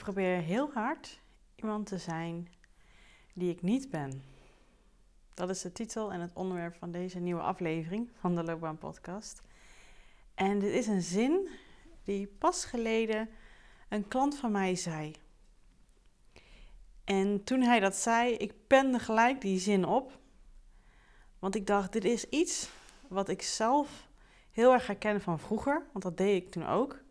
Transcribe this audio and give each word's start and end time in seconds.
probeer 0.00 0.40
heel 0.40 0.70
hard 0.72 1.20
iemand 1.54 1.86
te 1.86 1.98
zijn 1.98 2.48
die 3.34 3.50
ik 3.50 3.62
niet 3.62 3.90
ben. 3.90 4.22
Dat 5.34 5.50
is 5.50 5.62
de 5.62 5.72
titel 5.72 6.12
en 6.12 6.20
het 6.20 6.34
onderwerp 6.34 6.74
van 6.74 6.90
deze 6.90 7.18
nieuwe 7.18 7.40
aflevering 7.40 8.10
van 8.18 8.34
de 8.34 8.44
Loopbaan 8.44 8.78
Podcast. 8.78 9.42
En 10.34 10.58
dit 10.58 10.72
is 10.72 10.86
een 10.86 11.02
zin 11.02 11.48
die 12.04 12.26
pas 12.26 12.64
geleden 12.64 13.28
een 13.88 14.08
klant 14.08 14.36
van 14.36 14.52
mij 14.52 14.74
zei. 14.74 15.14
En 17.04 17.44
toen 17.44 17.60
hij 17.60 17.80
dat 17.80 17.96
zei, 17.96 18.34
ik 18.34 18.66
pende 18.66 18.98
gelijk 18.98 19.40
die 19.40 19.58
zin 19.58 19.84
op. 19.84 20.18
Want 21.38 21.54
ik 21.54 21.66
dacht, 21.66 21.92
dit 21.92 22.04
is 22.04 22.28
iets 22.28 22.70
wat 23.08 23.28
ik 23.28 23.42
zelf 23.42 24.08
heel 24.50 24.72
erg 24.72 24.86
herken 24.86 25.20
van 25.20 25.38
vroeger, 25.38 25.86
want 25.92 26.04
dat 26.04 26.16
deed 26.16 26.42
ik 26.42 26.50
toen 26.50 26.66
ook. 26.66 27.02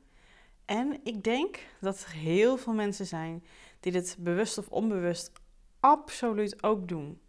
En 0.69 0.99
ik 1.03 1.23
denk 1.23 1.59
dat 1.79 2.01
er 2.01 2.11
heel 2.11 2.57
veel 2.57 2.73
mensen 2.73 3.05
zijn 3.05 3.43
die 3.79 3.91
dit 3.91 4.15
bewust 4.19 4.57
of 4.57 4.67
onbewust 4.67 5.31
absoluut 5.79 6.63
ook 6.63 6.87
doen. 6.87 7.21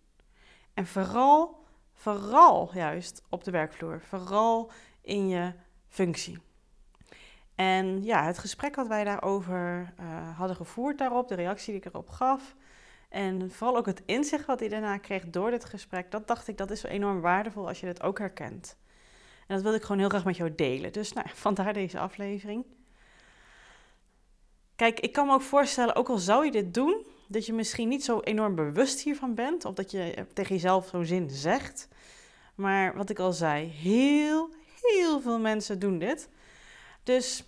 En 0.75 0.87
vooral, 0.87 1.65
vooral 1.93 2.71
juist 2.75 3.23
op 3.29 3.45
de 3.45 3.51
werkvloer, 3.51 4.01
vooral 4.01 4.71
in 5.03 5.29
je 5.29 5.53
functie. 5.89 6.39
En 7.55 8.05
ja, 8.05 8.25
het 8.25 8.39
gesprek 8.39 8.77
wat 8.77 8.87
wij 8.87 9.05
daarover 9.05 9.95
uh, 10.01 10.39
hadden 10.39 10.57
gevoerd 10.57 10.99
daarop, 10.99 11.29
de 11.29 11.35
reactie 11.35 11.73
die 11.73 11.83
ik 11.83 11.87
erop 11.87 12.09
gaf. 12.09 12.57
En 13.09 13.51
vooral 13.51 13.77
ook 13.77 13.87
het 13.87 14.03
inzicht 14.07 14.47
wat 14.47 14.61
hij 14.61 14.69
daarna 14.69 14.99
kreeg 14.99 15.31
door 15.31 15.51
dit 15.51 15.65
gesprek, 15.65 16.11
dat 16.11 16.29
dacht 16.29 16.49
ik, 16.49 16.57
dat 16.57 16.71
is 16.71 16.83
enorm 16.83 17.21
waardevol 17.21 17.69
als 17.69 17.81
je 17.81 17.87
dit 17.87 18.03
ook 18.03 18.19
herkent. 18.19 18.77
En 19.47 19.55
dat 19.55 19.63
wilde 19.63 19.77
ik 19.77 19.83
gewoon 19.83 19.99
heel 20.01 20.09
graag 20.09 20.25
met 20.25 20.37
jou 20.37 20.55
delen. 20.55 20.93
Dus 20.93 21.13
nou, 21.13 21.27
vandaar 21.47 21.73
deze 21.73 21.99
aflevering. 21.99 22.65
Kijk, 24.81 25.01
ik 25.01 25.13
kan 25.13 25.27
me 25.27 25.33
ook 25.33 25.43
voorstellen, 25.43 25.95
ook 25.95 26.09
al 26.09 26.19
zou 26.19 26.45
je 26.45 26.51
dit 26.51 26.75
doen, 26.75 27.07
dat 27.29 27.47
je 27.47 27.53
misschien 27.53 27.89
niet 27.89 28.05
zo 28.05 28.21
enorm 28.21 28.55
bewust 28.55 29.01
hiervan 29.01 29.35
bent, 29.35 29.65
of 29.65 29.75
dat 29.75 29.91
je 29.91 30.27
tegen 30.33 30.55
jezelf 30.55 30.89
zo'n 30.89 31.05
zin 31.05 31.31
zegt. 31.31 31.89
Maar 32.55 32.97
wat 32.97 33.11
ik 33.11 33.19
al 33.19 33.33
zei, 33.33 33.67
heel, 33.67 34.51
heel 34.81 35.21
veel 35.21 35.39
mensen 35.39 35.79
doen 35.79 35.99
dit. 35.99 36.29
Dus 37.03 37.45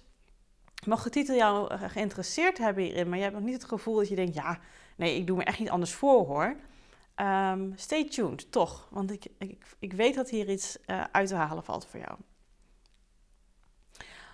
mag 0.86 1.02
de 1.02 1.10
titel 1.10 1.34
jou 1.34 1.78
geïnteresseerd 1.78 2.58
hebben 2.58 2.84
hierin, 2.84 3.08
maar 3.08 3.18
je 3.18 3.24
hebt 3.24 3.36
nog 3.36 3.44
niet 3.44 3.54
het 3.54 3.64
gevoel 3.64 3.96
dat 3.96 4.08
je 4.08 4.16
denkt, 4.16 4.34
ja, 4.34 4.60
nee, 4.96 5.16
ik 5.16 5.26
doe 5.26 5.36
me 5.36 5.44
echt 5.44 5.58
niet 5.58 5.70
anders 5.70 5.92
voor 5.92 6.26
hoor. 6.26 6.56
Um, 7.16 7.72
stay 7.76 8.08
tuned, 8.08 8.52
toch, 8.52 8.88
want 8.90 9.10
ik, 9.10 9.26
ik, 9.38 9.64
ik 9.78 9.92
weet 9.92 10.14
dat 10.14 10.30
hier 10.30 10.50
iets 10.50 10.78
uh, 10.86 11.04
uit 11.12 11.28
te 11.28 11.34
halen 11.34 11.64
valt 11.64 11.86
voor 11.86 12.00
jou. 12.00 12.18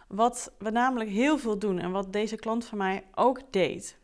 Wat 0.09 0.53
we 0.59 0.71
namelijk 0.71 1.11
heel 1.11 1.39
veel 1.39 1.59
doen 1.59 1.79
en 1.79 1.91
wat 1.91 2.13
deze 2.13 2.37
klant 2.37 2.65
van 2.65 2.79
mij 2.79 3.05
ook 3.15 3.41
deed, 3.53 3.99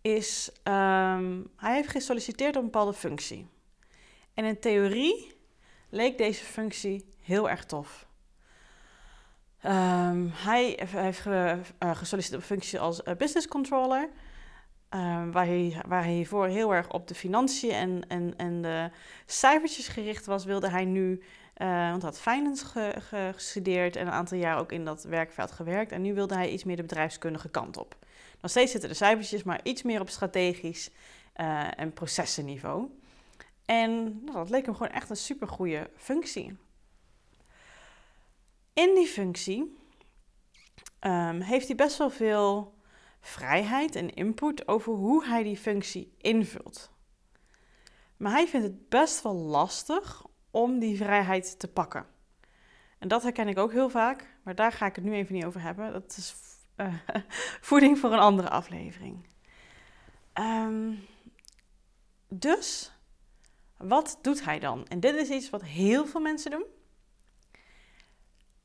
is 0.00 0.50
um, 0.64 1.50
hij 1.56 1.74
heeft 1.74 1.88
gesolliciteerd 1.88 2.56
op 2.56 2.62
een 2.62 2.70
bepaalde 2.70 2.92
functie. 2.92 3.46
En 4.34 4.44
in 4.44 4.60
theorie 4.60 5.36
leek 5.88 6.18
deze 6.18 6.44
functie 6.44 7.04
heel 7.20 7.50
erg 7.50 7.64
tof. 7.64 8.06
Um, 9.64 10.30
hij 10.32 10.78
heeft 10.86 11.20
ge, 11.20 11.58
uh, 11.82 11.96
gesolliciteerd 11.96 12.42
op 12.42 12.50
een 12.50 12.56
functie 12.56 12.80
als 12.80 13.00
uh, 13.04 13.14
business 13.14 13.48
controller. 13.48 14.08
Um, 14.90 15.32
waar, 15.32 15.46
hij, 15.46 15.82
waar 15.86 16.02
hij 16.02 16.12
hiervoor 16.12 16.46
heel 16.46 16.74
erg 16.74 16.90
op 16.90 17.08
de 17.08 17.14
financiën 17.14 17.70
en, 17.70 18.08
en, 18.08 18.36
en 18.36 18.62
de 18.62 18.90
cijfertjes 19.26 19.88
gericht 19.88 20.26
was, 20.26 20.44
wilde 20.44 20.68
hij 20.68 20.84
nu 20.84 21.22
uh, 21.56 21.90
want 21.90 22.02
hij 22.02 22.10
had 22.10 22.20
finance 22.20 22.94
gestudeerd 23.34 23.96
en 23.96 24.06
een 24.06 24.12
aantal 24.12 24.38
jaar 24.38 24.58
ook 24.58 24.72
in 24.72 24.84
dat 24.84 25.02
werkveld 25.02 25.50
gewerkt. 25.50 25.92
En 25.92 26.02
nu 26.02 26.14
wilde 26.14 26.34
hij 26.34 26.50
iets 26.50 26.64
meer 26.64 26.76
de 26.76 26.82
bedrijfskundige 26.82 27.48
kant 27.48 27.76
op. 27.76 27.96
Nog 28.40 28.50
steeds 28.50 28.70
zitten 28.70 28.88
de 28.88 28.96
cijfertjes, 28.96 29.42
maar 29.42 29.60
iets 29.62 29.82
meer 29.82 30.00
op 30.00 30.08
strategisch 30.08 30.90
uh, 31.36 31.80
en 31.80 31.92
processenniveau. 31.92 32.88
En 33.64 34.20
nou, 34.24 34.36
dat 34.38 34.50
leek 34.50 34.64
hem 34.64 34.74
gewoon 34.74 34.92
echt 34.92 35.10
een 35.10 35.16
supergoeie 35.16 35.90
functie. 35.96 36.56
In 38.72 38.94
die 38.94 39.06
functie 39.06 39.76
um, 41.00 41.40
heeft 41.40 41.66
hij 41.66 41.76
best 41.76 41.98
wel 41.98 42.10
veel 42.10 42.74
vrijheid 43.20 43.96
en 43.96 44.14
input 44.14 44.68
over 44.68 44.92
hoe 44.92 45.26
hij 45.26 45.42
die 45.42 45.56
functie 45.56 46.14
invult. 46.18 46.90
Maar 48.16 48.32
hij 48.32 48.46
vindt 48.46 48.66
het 48.66 48.88
best 48.88 49.22
wel 49.22 49.34
lastig 49.34 50.24
om 50.54 50.78
die 50.78 50.96
vrijheid 50.96 51.58
te 51.58 51.68
pakken. 51.68 52.06
En 52.98 53.08
dat 53.08 53.22
herken 53.22 53.48
ik 53.48 53.58
ook 53.58 53.72
heel 53.72 53.90
vaak, 53.90 54.36
maar 54.42 54.54
daar 54.54 54.72
ga 54.72 54.86
ik 54.86 54.94
het 54.94 55.04
nu 55.04 55.12
even 55.12 55.34
niet 55.34 55.44
over 55.44 55.60
hebben. 55.60 55.92
Dat 55.92 56.16
is 56.16 56.34
uh, 56.76 56.94
voeding 57.70 57.98
voor 57.98 58.12
een 58.12 58.18
andere 58.18 58.48
aflevering. 58.48 59.26
Um, 60.34 60.98
dus, 62.28 62.92
wat 63.76 64.18
doet 64.22 64.44
hij 64.44 64.58
dan? 64.58 64.86
En 64.86 65.00
dit 65.00 65.14
is 65.14 65.28
iets 65.28 65.50
wat 65.50 65.62
heel 65.62 66.06
veel 66.06 66.20
mensen 66.20 66.50
doen. 66.50 66.64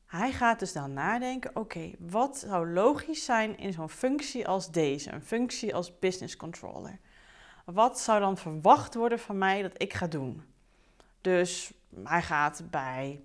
Hij 0.06 0.32
gaat 0.32 0.58
dus 0.58 0.72
dan 0.72 0.92
nadenken: 0.92 1.56
oké, 1.56 1.90
wat 1.98 2.38
zou 2.38 2.72
logisch 2.72 3.24
zijn 3.24 3.58
in 3.58 3.72
zo'n 3.72 3.90
functie 3.90 4.48
als 4.48 4.70
deze, 4.70 5.12
een 5.12 5.22
functie 5.22 5.74
als 5.74 5.98
business 5.98 6.36
controller? 6.36 6.98
Wat 7.64 8.00
zou 8.00 8.20
dan 8.20 8.36
verwacht 8.36 8.94
worden 8.94 9.18
van 9.18 9.38
mij 9.38 9.62
dat 9.62 9.82
ik 9.82 9.92
ga 9.92 10.06
doen? 10.06 10.42
Dus 11.20 11.72
hij 12.04 12.22
gaat 12.22 12.62
bij 12.70 13.20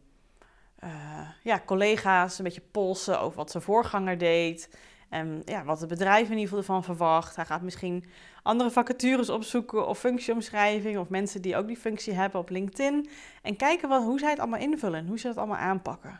uh, 0.84 1.30
ja, 1.44 1.62
collega's 1.66 2.38
een 2.38 2.44
beetje 2.44 2.62
polsen 2.72 3.20
over 3.20 3.38
wat 3.38 3.52
zijn 3.52 3.64
voorganger 3.64 4.18
deed. 4.18 4.70
En 5.10 5.42
ja, 5.46 5.64
wat 5.64 5.80
het 5.80 5.90
bedrijf 5.90 6.24
in 6.24 6.38
ieder 6.38 6.44
geval 6.44 6.58
ervan 6.58 6.84
verwacht. 6.84 7.36
Hij 7.36 7.46
gaat 7.46 7.62
misschien 7.62 8.06
andere 8.44 8.72
vacatures 8.72 9.30
opzoeken 9.30 9.88
of 9.88 10.00
functieomschrijving 10.00 10.98
of 10.98 11.10
mensen 11.10 11.42
die 11.42 11.56
ook 11.56 11.68
die 11.68 11.78
functie 11.78 12.14
hebben 12.14 12.40
op 12.40 12.50
LinkedIn. 12.50 13.10
En 13.42 13.56
kijken 13.56 13.90
wat, 13.90 14.04
hoe 14.04 14.20
zij 14.20 14.30
het 14.30 14.40
allemaal 14.40 14.60
invullen 14.60 15.00
en 15.00 15.08
hoe 15.08 15.20
ze 15.20 15.28
het 15.28 15.38
allemaal 15.38 15.58
aanpakken. 15.58 16.20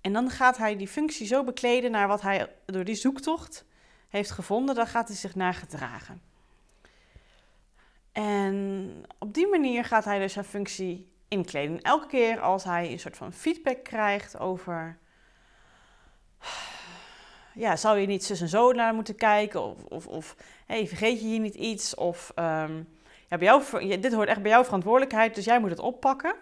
En 0.00 0.12
dan 0.12 0.30
gaat 0.30 0.56
hij 0.56 0.76
die 0.76 0.88
functie 0.88 1.26
zo 1.26 1.44
bekleden 1.44 1.90
naar 1.90 2.08
wat 2.08 2.22
hij 2.22 2.52
door 2.66 2.84
die 2.84 2.94
zoektocht 2.94 3.64
heeft 4.08 4.30
gevonden. 4.30 4.74
Daar 4.74 4.86
gaat 4.86 5.08
hij 5.08 5.16
zich 5.16 5.34
naar 5.34 5.54
gedragen. 5.54 6.20
En 8.16 9.02
op 9.18 9.34
die 9.34 9.46
manier 9.46 9.84
gaat 9.84 10.04
hij 10.04 10.18
dus 10.18 10.32
zijn 10.32 10.44
functie 10.44 11.12
inkleden. 11.28 11.80
elke 11.80 12.06
keer 12.06 12.40
als 12.40 12.64
hij 12.64 12.90
een 12.90 12.98
soort 12.98 13.16
van 13.16 13.32
feedback 13.32 13.84
krijgt 13.84 14.38
over. 14.38 14.98
Ja, 17.54 17.76
zou 17.76 17.98
je 17.98 18.06
niet 18.06 18.24
zus 18.24 18.40
en 18.40 18.48
zo 18.48 18.72
naar 18.72 18.94
moeten 18.94 19.16
kijken? 19.16 19.62
Of, 19.62 19.84
of, 19.84 20.06
of 20.06 20.36
hey, 20.66 20.86
vergeet 20.86 21.20
je 21.20 21.26
hier 21.26 21.40
niet 21.40 21.54
iets? 21.54 21.94
Of 21.94 22.32
um, 22.38 22.88
ja, 23.28 23.38
bij 23.38 23.46
jou, 23.46 23.62
dit 24.00 24.12
hoort 24.12 24.28
echt 24.28 24.42
bij 24.42 24.50
jouw 24.50 24.64
verantwoordelijkheid, 24.64 25.34
dus 25.34 25.44
jij 25.44 25.60
moet 25.60 25.70
het 25.70 25.78
oppakken. 25.78 26.34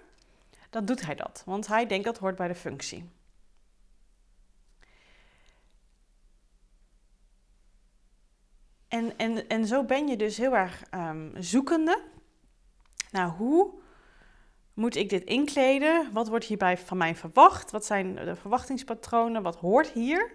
Dan 0.71 0.85
doet 0.85 1.07
hij 1.07 1.15
dat, 1.15 1.43
want 1.47 1.67
hij 1.67 1.87
denkt 1.87 2.05
dat 2.05 2.19
hoort 2.19 2.37
bij 2.37 2.49
de 2.49 2.55
functie. 2.55 3.11
En, 8.95 9.17
en, 9.17 9.49
en 9.49 9.67
zo 9.67 9.85
ben 9.85 10.09
je 10.09 10.17
dus 10.17 10.37
heel 10.37 10.57
erg 10.57 10.83
um, 10.95 11.33
zoekende 11.39 12.03
naar 13.11 13.29
hoe 13.29 13.75
moet 14.75 14.97
ik 14.97 15.09
dit 15.09 15.25
inkleden? 15.25 16.13
Wat 16.13 16.29
wordt 16.29 16.45
hierbij 16.45 16.79
van 16.79 16.97
mij 16.97 17.15
verwacht? 17.15 17.71
Wat 17.71 17.85
zijn 17.85 18.15
de 18.15 18.37
verwachtingspatronen? 18.37 19.43
Wat 19.43 19.57
hoort 19.57 19.91
hier? 19.91 20.33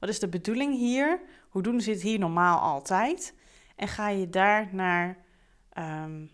Wat 0.00 0.08
is 0.08 0.18
de 0.18 0.28
bedoeling 0.28 0.74
hier? 0.74 1.20
Hoe 1.48 1.62
doen 1.62 1.80
ze 1.80 1.90
het 1.90 2.02
hier 2.02 2.18
normaal 2.18 2.58
altijd? 2.58 3.34
En 3.76 3.88
ga 3.88 4.08
je 4.08 4.30
daar 4.30 4.68
naar, 4.72 5.16
um, 5.78 6.30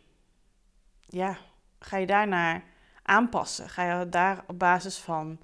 ja, 1.00 1.36
ga 1.78 1.96
je 1.96 2.06
daarnaar 2.06 2.64
aanpassen? 3.02 3.68
Ga 3.68 3.98
je 3.98 4.08
daar 4.08 4.44
op 4.46 4.58
basis 4.58 4.98
van 4.98 5.38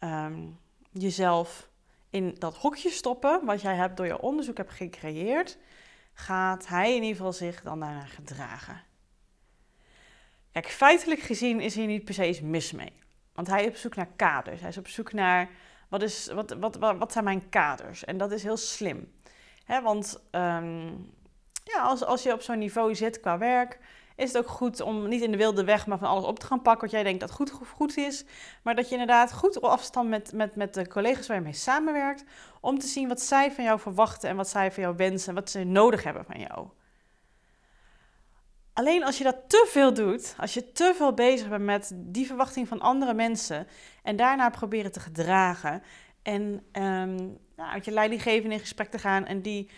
um, 0.00 0.58
jezelf 0.90 1.68
in 2.14 2.36
dat 2.38 2.56
hokje 2.56 2.90
stoppen, 2.90 3.44
wat 3.44 3.60
jij 3.60 3.74
hebt 3.74 3.96
door 3.96 4.06
je 4.06 4.20
onderzoek 4.20 4.56
hebt 4.56 4.72
gecreëerd, 4.72 5.58
gaat 6.12 6.66
hij 6.66 6.88
in 6.88 7.02
ieder 7.02 7.16
geval 7.16 7.32
zich 7.32 7.62
dan 7.62 7.80
daarna 7.80 8.04
gedragen. 8.04 8.82
Kijk, 10.52 10.66
feitelijk 10.66 11.20
gezien 11.20 11.60
is 11.60 11.74
hier 11.74 11.86
niet 11.86 12.04
per 12.04 12.14
se 12.14 12.40
mis 12.42 12.72
mee. 12.72 12.92
Want 13.32 13.46
hij 13.46 13.64
is 13.64 13.68
op 13.68 13.76
zoek 13.76 13.94
naar 13.94 14.08
kaders. 14.16 14.60
Hij 14.60 14.68
is 14.68 14.78
op 14.78 14.88
zoek 14.88 15.12
naar 15.12 15.50
wat, 15.88 16.02
is, 16.02 16.26
wat, 16.26 16.56
wat, 16.58 16.76
wat, 16.76 17.12
zijn 17.12 17.24
mijn 17.24 17.48
kaders? 17.48 18.04
En 18.04 18.16
dat 18.16 18.32
is 18.32 18.42
heel 18.42 18.56
slim. 18.56 19.12
He, 19.64 19.82
want 19.82 20.22
um, 20.30 21.12
ja, 21.64 21.82
als, 21.82 22.04
als 22.04 22.22
je 22.22 22.32
op 22.32 22.40
zo'n 22.40 22.58
niveau 22.58 22.94
zit 22.94 23.20
qua 23.20 23.38
werk, 23.38 23.78
is 24.16 24.32
het 24.32 24.38
ook 24.38 24.48
goed 24.48 24.80
om 24.80 25.08
niet 25.08 25.22
in 25.22 25.30
de 25.30 25.36
wilde 25.36 25.64
weg 25.64 25.86
maar 25.86 25.98
van 25.98 26.08
alles 26.08 26.24
op 26.24 26.38
te 26.38 26.46
gaan 26.46 26.62
pakken 26.62 26.82
wat 26.82 26.90
jij 26.90 27.02
denkt 27.02 27.20
dat 27.20 27.30
goed, 27.30 27.50
goed 27.50 27.96
is. 27.96 28.24
Maar 28.62 28.74
dat 28.74 28.86
je 28.86 28.92
inderdaad 28.92 29.32
goed 29.32 29.56
op 29.56 29.64
afstand 29.64 30.08
met, 30.08 30.32
met, 30.32 30.56
met 30.56 30.74
de 30.74 30.88
collega's 30.88 31.26
waar 31.26 31.36
je 31.36 31.42
mee 31.42 31.52
samenwerkt. 31.52 32.24
Om 32.60 32.78
te 32.78 32.86
zien 32.86 33.08
wat 33.08 33.20
zij 33.20 33.52
van 33.52 33.64
jou 33.64 33.80
verwachten 33.80 34.28
en 34.28 34.36
wat 34.36 34.48
zij 34.48 34.72
van 34.72 34.82
jou 34.82 34.96
wensen 34.96 35.28
en 35.28 35.34
wat 35.34 35.50
ze 35.50 35.64
nodig 35.64 36.02
hebben 36.02 36.24
van 36.24 36.40
jou. 36.40 36.68
Alleen 38.72 39.04
als 39.04 39.18
je 39.18 39.24
dat 39.24 39.36
te 39.46 39.66
veel 39.68 39.94
doet, 39.94 40.34
als 40.38 40.54
je 40.54 40.72
te 40.72 40.92
veel 40.96 41.14
bezig 41.14 41.48
bent 41.48 41.64
met 41.64 41.90
die 41.94 42.26
verwachting 42.26 42.68
van 42.68 42.80
andere 42.80 43.14
mensen 43.14 43.66
en 44.02 44.16
daarna 44.16 44.50
proberen 44.50 44.92
te 44.92 45.00
gedragen 45.00 45.82
en 46.22 46.42
um, 46.72 47.38
nou, 47.56 47.70
uit 47.70 47.84
je 47.84 47.90
leidinggevende 47.90 48.54
in 48.54 48.60
gesprek 48.60 48.90
te 48.90 48.98
gaan 48.98 49.26
en 49.26 49.42
die 49.42 49.70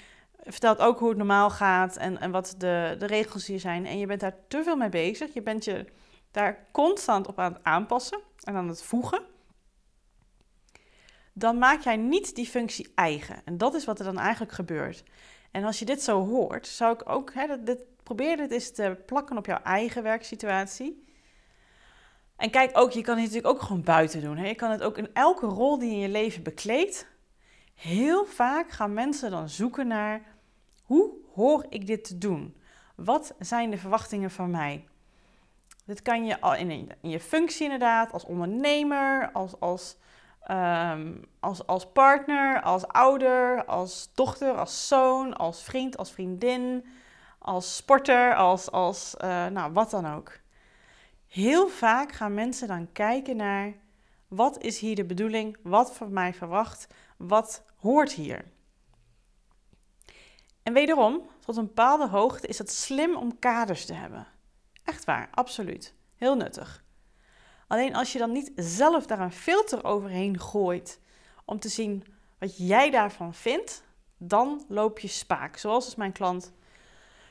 vertelt 0.42 0.78
ook 0.78 0.98
hoe 0.98 1.08
het 1.08 1.18
normaal 1.18 1.50
gaat 1.50 1.96
en, 1.96 2.20
en 2.20 2.30
wat 2.30 2.54
de, 2.58 2.96
de 2.98 3.06
regels 3.06 3.46
hier 3.46 3.60
zijn. 3.60 3.86
En 3.86 3.98
je 3.98 4.06
bent 4.06 4.20
daar 4.20 4.36
te 4.48 4.62
veel 4.62 4.76
mee 4.76 4.88
bezig. 4.88 5.34
Je 5.34 5.42
bent 5.42 5.64
je 5.64 5.84
daar 6.30 6.66
constant 6.72 7.26
op 7.26 7.38
aan 7.38 7.52
het 7.52 7.64
aanpassen 7.64 8.20
en 8.42 8.54
aan 8.54 8.68
het 8.68 8.82
voegen. 8.82 9.22
Dan 11.32 11.58
maak 11.58 11.80
jij 11.80 11.96
niet 11.96 12.34
die 12.34 12.46
functie 12.46 12.92
eigen. 12.94 13.36
En 13.44 13.58
dat 13.58 13.74
is 13.74 13.84
wat 13.84 13.98
er 13.98 14.04
dan 14.04 14.18
eigenlijk 14.18 14.52
gebeurt. 14.52 15.04
En 15.50 15.64
als 15.64 15.78
je 15.78 15.84
dit 15.84 16.02
zo 16.02 16.26
hoort, 16.26 16.66
zou 16.66 16.94
ik 16.94 17.08
ook 17.08 17.34
hè, 17.34 17.62
dit, 17.62 17.78
probeer 18.02 18.36
dit 18.36 18.50
eens 18.50 18.70
te 18.70 19.02
plakken 19.06 19.36
op 19.36 19.46
jouw 19.46 19.62
eigen 19.62 20.02
werksituatie. 20.02 21.04
En 22.36 22.50
kijk 22.50 22.78
ook, 22.78 22.90
je 22.90 23.00
kan 23.00 23.14
het 23.14 23.24
natuurlijk 23.24 23.54
ook 23.54 23.62
gewoon 23.62 23.82
buiten 23.82 24.20
doen. 24.20 24.36
Hè? 24.36 24.46
Je 24.46 24.54
kan 24.54 24.70
het 24.70 24.82
ook 24.82 24.98
in 24.98 25.10
elke 25.12 25.46
rol 25.46 25.78
die 25.78 25.88
je 25.88 25.94
in 25.94 26.00
je 26.00 26.08
leven 26.08 26.42
bekleedt. 26.42 27.06
Heel 27.76 28.24
vaak 28.24 28.70
gaan 28.70 28.94
mensen 28.94 29.30
dan 29.30 29.48
zoeken 29.48 29.86
naar 29.86 30.20
hoe 30.82 31.10
hoor 31.34 31.66
ik 31.68 31.86
dit 31.86 32.04
te 32.04 32.18
doen? 32.18 32.56
Wat 32.94 33.34
zijn 33.38 33.70
de 33.70 33.78
verwachtingen 33.78 34.30
van 34.30 34.50
mij? 34.50 34.84
Dit 35.84 36.02
kan 36.02 36.26
je 36.26 36.56
in, 36.58 36.70
in 37.00 37.10
je 37.10 37.20
functie 37.20 37.64
inderdaad, 37.64 38.12
als 38.12 38.24
ondernemer, 38.24 39.30
als, 39.32 39.60
als, 39.60 39.96
ehm, 40.40 41.14
als, 41.40 41.66
als 41.66 41.92
partner, 41.92 42.62
als 42.62 42.86
ouder, 42.86 43.64
als 43.64 44.10
dochter, 44.14 44.54
als 44.54 44.88
zoon, 44.88 45.36
als 45.36 45.62
vriend, 45.62 45.96
als 45.96 46.12
vriendin, 46.12 46.86
als 47.38 47.76
sporter, 47.76 48.34
als, 48.34 48.70
als 48.70 49.14
uh, 49.24 49.46
nou, 49.46 49.72
wat 49.72 49.90
dan 49.90 50.06
ook. 50.14 50.38
Heel 51.26 51.68
vaak 51.68 52.12
gaan 52.12 52.34
mensen 52.34 52.68
dan 52.68 52.92
kijken 52.92 53.36
naar 53.36 53.72
wat 54.28 54.62
is 54.62 54.78
hier 54.78 54.94
de 54.94 55.04
bedoeling, 55.04 55.56
wat 55.62 55.96
van 55.96 56.12
mij 56.12 56.34
verwacht, 56.34 56.86
wat 57.16 57.64
hoort 57.76 58.12
hier. 58.12 58.44
En 60.62 60.72
wederom, 60.72 61.30
tot 61.40 61.56
een 61.56 61.66
bepaalde 61.66 62.08
hoogte 62.08 62.46
is 62.46 62.58
het 62.58 62.70
slim 62.70 63.16
om 63.16 63.38
kaders 63.38 63.84
te 63.84 63.94
hebben. 63.94 64.26
Echt 64.84 65.04
waar, 65.04 65.28
absoluut. 65.30 65.94
Heel 66.14 66.36
nuttig. 66.36 66.84
Alleen 67.66 67.94
als 67.94 68.12
je 68.12 68.18
dan 68.18 68.32
niet 68.32 68.52
zelf 68.54 69.06
daar 69.06 69.20
een 69.20 69.32
filter 69.32 69.84
overheen 69.84 70.40
gooit 70.40 71.00
om 71.44 71.58
te 71.58 71.68
zien 71.68 72.04
wat 72.38 72.56
jij 72.56 72.90
daarvan 72.90 73.34
vindt, 73.34 73.82
dan 74.16 74.64
loop 74.68 74.98
je 74.98 75.08
spaak. 75.08 75.56
Zoals 75.56 75.84
dus 75.84 75.94
mijn 75.94 76.12
klant, 76.12 76.52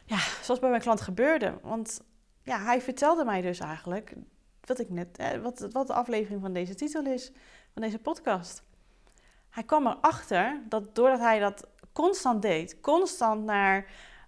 ja, 0.05 0.17
zoals 0.41 0.59
bij 0.59 0.69
mijn 0.69 0.81
klant 0.81 1.01
gebeurde. 1.01 1.59
Want 1.61 2.01
ja, 2.43 2.59
hij 2.59 2.81
vertelde 2.81 3.25
mij 3.25 3.41
dus 3.41 3.59
eigenlijk 3.59 4.13
wat 4.61 4.79
ik 4.79 4.89
net, 4.89 5.17
eh, 5.17 5.41
wat, 5.41 5.67
wat 5.71 5.87
de 5.87 5.93
aflevering 5.93 6.41
van 6.41 6.53
deze 6.53 6.75
titel 6.75 7.05
is, 7.05 7.31
van 7.73 7.81
deze 7.81 7.99
podcast. 7.99 8.63
Hij 9.55 9.63
kwam 9.63 9.87
erachter 9.87 10.61
dat 10.69 10.95
doordat 10.95 11.19
hij 11.19 11.39
dat 11.39 11.67
constant 11.93 12.41
deed, 12.41 12.79
constant 12.81 13.43
naar, 13.43 13.85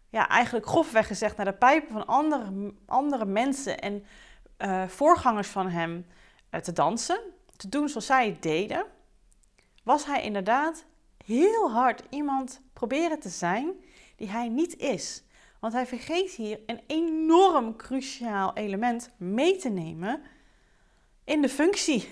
ja, 0.10 0.28
eigenlijk 0.28 0.66
grofweg 0.66 1.08
gezegd, 1.08 1.38
naar 1.38 1.46
de 1.46 1.54
pijpen 1.54 1.92
van 1.92 2.06
andere, 2.06 2.74
andere 2.86 3.26
mensen 3.26 3.80
en 3.80 4.06
uh, 4.58 4.88
voorgangers 4.88 5.48
van 5.48 5.70
hem 5.70 6.06
uh, 6.52 6.60
te 6.60 6.74
dansen, 6.74 7.20
te 7.56 7.70
doen 7.70 7.90
zoals 7.90 8.06
zij 8.06 8.26
het 8.28 8.42
deden, 8.42 8.86
was 9.84 10.06
hij 10.06 10.22
inderdaad 10.22 10.86
heel 11.26 11.72
hard 11.72 12.04
iemand 12.10 12.62
proberen 12.74 13.20
te 13.20 13.30
zijn 13.30 13.72
die 14.16 14.30
hij 14.30 14.48
niet 14.48 14.78
is. 14.78 15.24
Want 15.60 15.74
hij 15.74 15.86
vergeet 15.86 16.32
hier 16.32 16.60
een 16.66 16.82
enorm 16.88 17.76
cruciaal 17.76 18.54
element 18.54 19.10
mee 19.18 19.58
te 19.58 19.70
nemen 19.70 20.22
in 21.24 21.42
de 21.42 21.50
functie. 21.50 22.10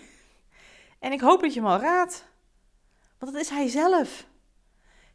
En 0.99 1.11
ik 1.11 1.21
hoop 1.21 1.41
dat 1.41 1.53
je 1.53 1.59
hem 1.59 1.69
al 1.69 1.79
raadt. 1.79 2.33
Want 3.19 3.33
dat 3.33 3.41
is 3.41 3.49
hij 3.49 3.67
zelf. 3.67 4.27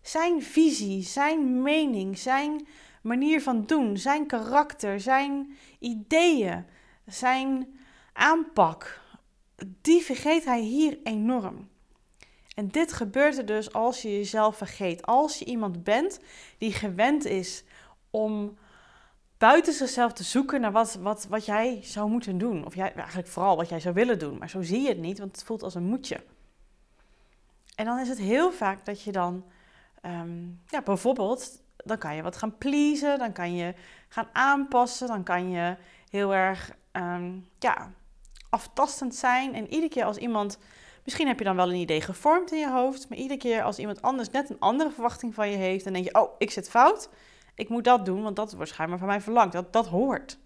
Zijn 0.02 0.42
visie, 0.42 1.02
zijn 1.02 1.62
mening, 1.62 2.18
zijn 2.18 2.66
manier 3.02 3.42
van 3.42 3.66
doen, 3.66 3.96
zijn 3.96 4.26
karakter, 4.26 5.00
zijn 5.00 5.56
ideeën, 5.78 6.64
zijn 7.06 7.78
aanpak, 8.12 9.00
die 9.80 10.02
vergeet 10.02 10.44
hij 10.44 10.60
hier 10.60 10.98
enorm. 11.02 11.68
En 12.54 12.68
dit 12.68 12.92
gebeurt 12.92 13.38
er 13.38 13.46
dus 13.46 13.72
als 13.72 14.02
je 14.02 14.16
jezelf 14.16 14.56
vergeet. 14.56 15.06
Als 15.06 15.38
je 15.38 15.44
iemand 15.44 15.84
bent 15.84 16.20
die 16.58 16.72
gewend 16.72 17.24
is 17.24 17.64
om 18.10 18.58
buiten 19.38 19.72
zichzelf 19.72 20.12
te 20.12 20.24
zoeken 20.24 20.60
naar 20.60 20.72
wat, 20.72 20.94
wat, 20.94 21.26
wat 21.28 21.44
jij 21.44 21.78
zou 21.82 22.10
moeten 22.10 22.38
doen. 22.38 22.66
Of 22.66 22.74
jij, 22.74 22.94
eigenlijk 22.94 23.28
vooral 23.28 23.56
wat 23.56 23.68
jij 23.68 23.80
zou 23.80 23.94
willen 23.94 24.18
doen. 24.18 24.38
Maar 24.38 24.50
zo 24.50 24.62
zie 24.62 24.80
je 24.80 24.88
het 24.88 24.98
niet, 24.98 25.18
want 25.18 25.36
het 25.36 25.44
voelt 25.44 25.62
als 25.62 25.74
een 25.74 25.84
moetje. 25.84 26.20
En 27.80 27.86
dan 27.86 27.98
is 27.98 28.08
het 28.08 28.18
heel 28.18 28.52
vaak 28.52 28.84
dat 28.84 29.02
je 29.02 29.12
dan, 29.12 29.44
ehm, 30.00 30.42
ja, 30.66 30.82
bijvoorbeeld, 30.84 31.62
dan 31.76 31.98
kan 31.98 32.16
je 32.16 32.22
wat 32.22 32.36
gaan 32.36 32.58
pleasen, 32.58 33.18
dan 33.18 33.32
kan 33.32 33.54
je 33.54 33.74
gaan 34.08 34.28
aanpassen, 34.32 35.06
dan 35.06 35.22
kan 35.22 35.50
je 35.50 35.76
heel 36.10 36.34
erg, 36.34 36.76
um, 36.92 37.48
ja, 37.58 37.90
aftastend 38.50 39.14
zijn. 39.14 39.54
En 39.54 39.66
iedere 39.66 39.88
keer 39.88 40.04
als 40.04 40.16
iemand, 40.16 40.58
misschien 41.04 41.26
heb 41.26 41.38
je 41.38 41.44
dan 41.44 41.56
wel 41.56 41.68
een 41.68 41.76
idee 41.76 42.00
gevormd 42.00 42.52
in 42.52 42.58
je 42.58 42.70
hoofd, 42.70 43.08
maar 43.08 43.18
iedere 43.18 43.38
keer 43.38 43.62
als 43.62 43.78
iemand 43.78 44.02
anders 44.02 44.30
net 44.30 44.50
een 44.50 44.60
andere 44.60 44.90
verwachting 44.90 45.34
van 45.34 45.50
je 45.50 45.56
heeft, 45.56 45.84
dan 45.84 45.92
denk 45.92 46.04
je, 46.04 46.20
oh, 46.20 46.34
ik 46.38 46.50
zit 46.50 46.70
fout, 46.70 47.08
ik 47.54 47.68
moet 47.68 47.84
dat 47.84 48.04
doen, 48.04 48.22
want 48.22 48.36
dat 48.36 48.52
wordt 48.52 48.70
schijnbaar 48.70 48.98
van 48.98 49.08
mij 49.08 49.20
verlangd, 49.20 49.52
dat, 49.52 49.72
dat 49.72 49.86
hoort. 49.86 50.38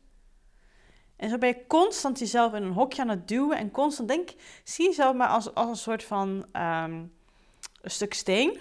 En 1.17 1.31
zo 1.31 1.39
ben 1.39 1.49
je 1.49 1.67
constant 1.67 2.19
jezelf 2.19 2.55
in 2.55 2.63
een 2.63 2.73
hokje 2.73 3.03
aan 3.03 3.09
het 3.09 3.29
duwen 3.29 3.59
en 3.59 3.71
constant 3.71 4.09
denk, 4.09 4.31
zie 4.65 4.87
jezelf 4.87 5.17
maar 5.17 5.29
als, 5.29 5.55
als 5.55 5.69
een 5.69 5.77
soort 5.77 6.05
van 6.05 6.47
ehm, 6.53 7.03
een 7.85 7.91
stuk 7.91 8.15
steen. 8.15 8.61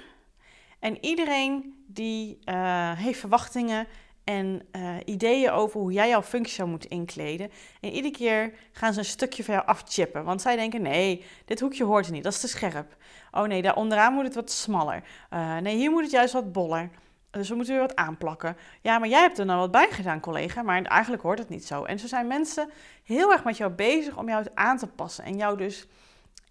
En 0.80 1.06
iedereen 1.06 1.84
die 1.88 2.40
uh, 2.46 2.92
heeft 2.92 3.20
verwachtingen 3.20 3.88
en 4.24 4.68
uh, 4.72 4.96
ideeën 5.06 5.52
over 5.52 5.80
hoe 5.80 5.92
jij 5.92 6.10
jouw 6.10 6.22
functie 6.22 6.56
zou 6.56 6.70
moeten 6.70 6.90
inkleden. 6.90 7.52
En 7.81 7.90
iedere 7.90 8.14
keer 8.14 8.54
gaan 8.72 8.94
ze 8.94 9.00
een 9.00 9.06
stukje 9.06 9.44
van 9.44 9.54
jou 9.54 9.68
afchippen. 9.68 10.24
Want 10.24 10.42
zij 10.42 10.56
denken, 10.56 10.81
nee, 10.81 11.24
dit 11.46 11.60
hoekje 11.60 11.84
hoort 11.84 12.06
er 12.06 12.12
niet, 12.12 12.24
dat 12.24 12.34
is 12.34 12.40
te 12.40 12.48
scherp. 12.48 12.96
Oh 13.31 13.44
nee, 13.44 13.62
daar 13.62 13.75
onderaan 13.75 14.14
moet 14.14 14.24
het 14.24 14.36
wat 14.36 14.52
smaller. 14.52 15.04
Uh, 15.34 15.58
nee, 15.58 15.75
hier 15.75 15.92
moet 15.92 16.02
het 16.02 16.12
juist 16.12 16.34
wat 16.34 16.52
boller. 16.52 16.90
Dus 17.31 17.50
we 17.50 17.56
moeten 17.56 17.74
weer 17.74 17.84
wat 17.84 17.96
aanplakken. 17.96 18.58
Ja, 18.81 19.00
maar 19.00 19.10
jij 19.10 19.22
hebt 19.22 19.40
er 19.40 19.46
nou 19.46 19.60
wat 19.60 19.72
bij 19.72 19.88
gedaan, 19.92 20.20
collega, 20.20 20.62
maar 20.62 20.81
eigenlijk 20.81 21.24
hoort 21.24 21.40
het 21.40 21.50
niet 21.50 21.66
zo. 21.66 21.84
En 21.84 22.00
zo 22.00 22.08
zijn 22.08 22.28
mensen 22.28 22.70
heel 23.04 23.32
erg 23.32 23.44
met 23.44 23.58
jou 23.58 23.72
bezig 23.72 24.18
om 24.18 24.27
jou 24.27 24.46
aan 24.53 24.77
te 24.77 24.88
passen 24.88 25.24
en 25.24 25.38
jou 25.38 25.58
dus 25.58 25.88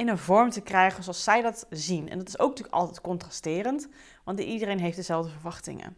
in 0.03 0.09
een 0.09 0.19
vorm 0.19 0.51
te 0.51 0.61
krijgen 0.61 1.03
zoals 1.03 1.25
zij 1.25 1.43
dat 1.43 1.67
zien. 1.71 2.09
En 2.09 2.19
dat 2.19 2.29
is 2.29 2.39
ook 2.39 2.49
natuurlijk 2.49 2.75
altijd 2.75 3.01
contrasterend, 3.01 3.89
want 4.25 4.41
iedereen 4.41 4.81
heeft 4.81 4.97
dezelfde 4.97 5.31
verwachtingen. 5.31 5.97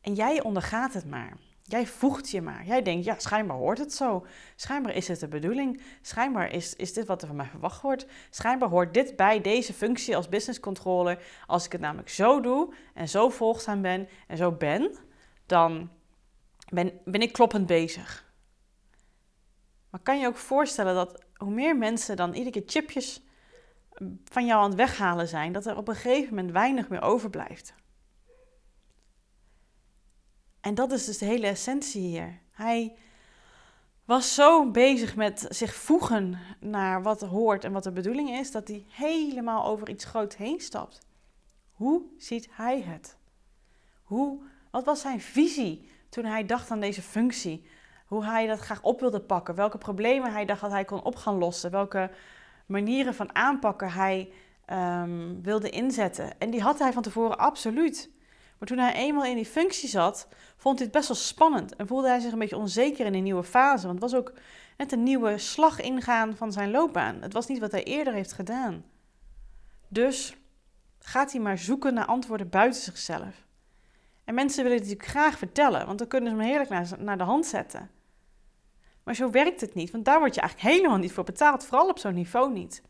En 0.00 0.14
jij 0.14 0.42
ondergaat 0.42 0.92
het 0.94 1.10
maar. 1.10 1.32
Jij 1.62 1.86
voegt 1.86 2.30
je 2.30 2.42
maar. 2.42 2.64
Jij 2.64 2.82
denkt, 2.82 3.04
ja, 3.04 3.18
schijnbaar 3.18 3.56
hoort 3.56 3.78
het 3.78 3.92
zo. 3.92 4.26
Schijnbaar 4.56 4.94
is 4.94 5.08
het 5.08 5.20
de 5.20 5.28
bedoeling. 5.28 5.82
Schijnbaar 6.02 6.52
is, 6.52 6.74
is 6.74 6.92
dit 6.92 7.06
wat 7.06 7.20
er 7.22 7.26
van 7.26 7.36
mij 7.36 7.46
verwacht 7.46 7.82
wordt. 7.82 8.06
Schijnbaar 8.30 8.68
hoort 8.68 8.94
dit 8.94 9.16
bij 9.16 9.40
deze 9.40 9.72
functie 9.72 10.16
als 10.16 10.28
business 10.28 10.60
controller. 10.60 11.22
Als 11.46 11.64
ik 11.64 11.72
het 11.72 11.80
namelijk 11.80 12.08
zo 12.08 12.40
doe 12.40 12.74
en 12.94 13.08
zo 13.08 13.28
volgzaam 13.28 13.82
ben 13.82 14.08
en 14.26 14.36
zo 14.36 14.52
ben, 14.52 14.96
dan 15.46 15.90
ben, 16.68 17.00
ben 17.04 17.22
ik 17.22 17.32
kloppend 17.32 17.66
bezig. 17.66 18.32
Maar 19.90 20.00
kan 20.00 20.18
je 20.18 20.26
ook 20.26 20.36
voorstellen 20.36 20.94
dat 20.94 21.23
hoe 21.34 21.50
meer 21.50 21.76
mensen 21.76 22.16
dan 22.16 22.32
iedere 22.32 22.50
keer 22.50 22.62
chipjes 22.66 23.22
van 24.24 24.46
jou 24.46 24.62
aan 24.62 24.68
het 24.68 24.78
weghalen 24.78 25.28
zijn, 25.28 25.52
dat 25.52 25.66
er 25.66 25.76
op 25.76 25.88
een 25.88 25.94
gegeven 25.94 26.34
moment 26.34 26.52
weinig 26.52 26.88
meer 26.88 27.02
overblijft. 27.02 27.74
En 30.60 30.74
dat 30.74 30.92
is 30.92 31.04
dus 31.04 31.18
de 31.18 31.24
hele 31.24 31.46
essentie 31.46 32.00
hier. 32.02 32.40
Hij 32.50 32.96
was 34.04 34.34
zo 34.34 34.70
bezig 34.70 35.16
met 35.16 35.46
zich 35.48 35.74
voegen 35.74 36.38
naar 36.60 37.02
wat 37.02 37.22
er 37.22 37.28
hoort 37.28 37.64
en 37.64 37.72
wat 37.72 37.82
de 37.82 37.92
bedoeling 37.92 38.30
is, 38.30 38.50
dat 38.50 38.68
hij 38.68 38.84
helemaal 38.88 39.64
over 39.64 39.88
iets 39.88 40.04
groots 40.04 40.36
heen 40.36 40.60
stapt. 40.60 41.06
Hoe 41.70 42.02
ziet 42.18 42.48
hij 42.50 42.82
het? 42.82 43.16
Hoe, 44.02 44.42
wat 44.70 44.84
was 44.84 45.00
zijn 45.00 45.20
visie 45.20 45.88
toen 46.08 46.24
hij 46.24 46.46
dacht 46.46 46.70
aan 46.70 46.80
deze 46.80 47.02
functie? 47.02 47.66
Hoe 48.04 48.24
hij 48.24 48.46
dat 48.46 48.58
graag 48.58 48.82
op 48.82 49.00
wilde 49.00 49.20
pakken? 49.20 49.54
Welke 49.54 49.78
problemen 49.78 50.32
hij 50.32 50.44
dacht 50.44 50.60
dat 50.60 50.70
hij 50.70 50.84
kon 50.84 51.02
op 51.02 51.16
gaan 51.16 51.38
lossen? 51.38 51.70
Welke 51.70 52.10
manieren 52.66 53.14
van 53.14 53.34
aanpakken 53.34 53.92
hij 53.92 54.32
um, 54.72 55.42
wilde 55.42 55.70
inzetten? 55.70 56.38
En 56.38 56.50
die 56.50 56.62
had 56.62 56.78
hij 56.78 56.92
van 56.92 57.02
tevoren 57.02 57.38
absoluut. 57.38 58.10
Maar 58.58 58.68
toen 58.68 58.78
hij 58.78 58.94
eenmaal 58.94 59.24
in 59.24 59.36
die 59.36 59.46
functie 59.46 59.88
zat, 59.88 60.28
vond 60.56 60.78
hij 60.78 60.86
het 60.86 60.96
best 60.96 61.08
wel 61.08 61.16
spannend 61.16 61.76
en 61.76 61.86
voelde 61.86 62.08
hij 62.08 62.20
zich 62.20 62.32
een 62.32 62.38
beetje 62.38 62.56
onzeker 62.56 63.06
in 63.06 63.14
een 63.14 63.22
nieuwe 63.22 63.44
fase. 63.44 63.86
Want 63.86 64.02
het 64.02 64.10
was 64.10 64.20
ook 64.20 64.32
net 64.76 64.92
een 64.92 65.02
nieuwe 65.02 65.38
slag 65.38 65.80
ingaan 65.80 66.36
van 66.36 66.52
zijn 66.52 66.70
loopbaan. 66.70 67.22
Het 67.22 67.32
was 67.32 67.46
niet 67.46 67.58
wat 67.58 67.72
hij 67.72 67.84
eerder 67.84 68.12
heeft 68.12 68.32
gedaan. 68.32 68.84
Dus 69.88 70.36
gaat 70.98 71.32
hij 71.32 71.40
maar 71.40 71.58
zoeken 71.58 71.94
naar 71.94 72.06
antwoorden 72.06 72.48
buiten 72.48 72.80
zichzelf. 72.80 73.43
En 74.24 74.34
mensen 74.34 74.62
willen 74.62 74.78
het 74.78 74.86
natuurlijk 74.88 75.16
graag 75.16 75.38
vertellen, 75.38 75.86
want 75.86 75.98
dan 75.98 76.08
kunnen 76.08 76.30
ze 76.30 76.36
hem 76.36 76.46
heerlijk 76.46 76.70
naar, 76.70 76.88
naar 76.98 77.18
de 77.18 77.24
hand 77.24 77.46
zetten. 77.46 77.90
Maar 79.04 79.14
zo 79.14 79.30
werkt 79.30 79.60
het 79.60 79.74
niet, 79.74 79.90
want 79.90 80.04
daar 80.04 80.18
word 80.18 80.34
je 80.34 80.40
eigenlijk 80.40 80.74
helemaal 80.74 80.98
niet 80.98 81.12
voor 81.12 81.24
betaald, 81.24 81.64
vooral 81.64 81.88
op 81.88 81.98
zo'n 81.98 82.14
niveau 82.14 82.52
niet. 82.52 82.82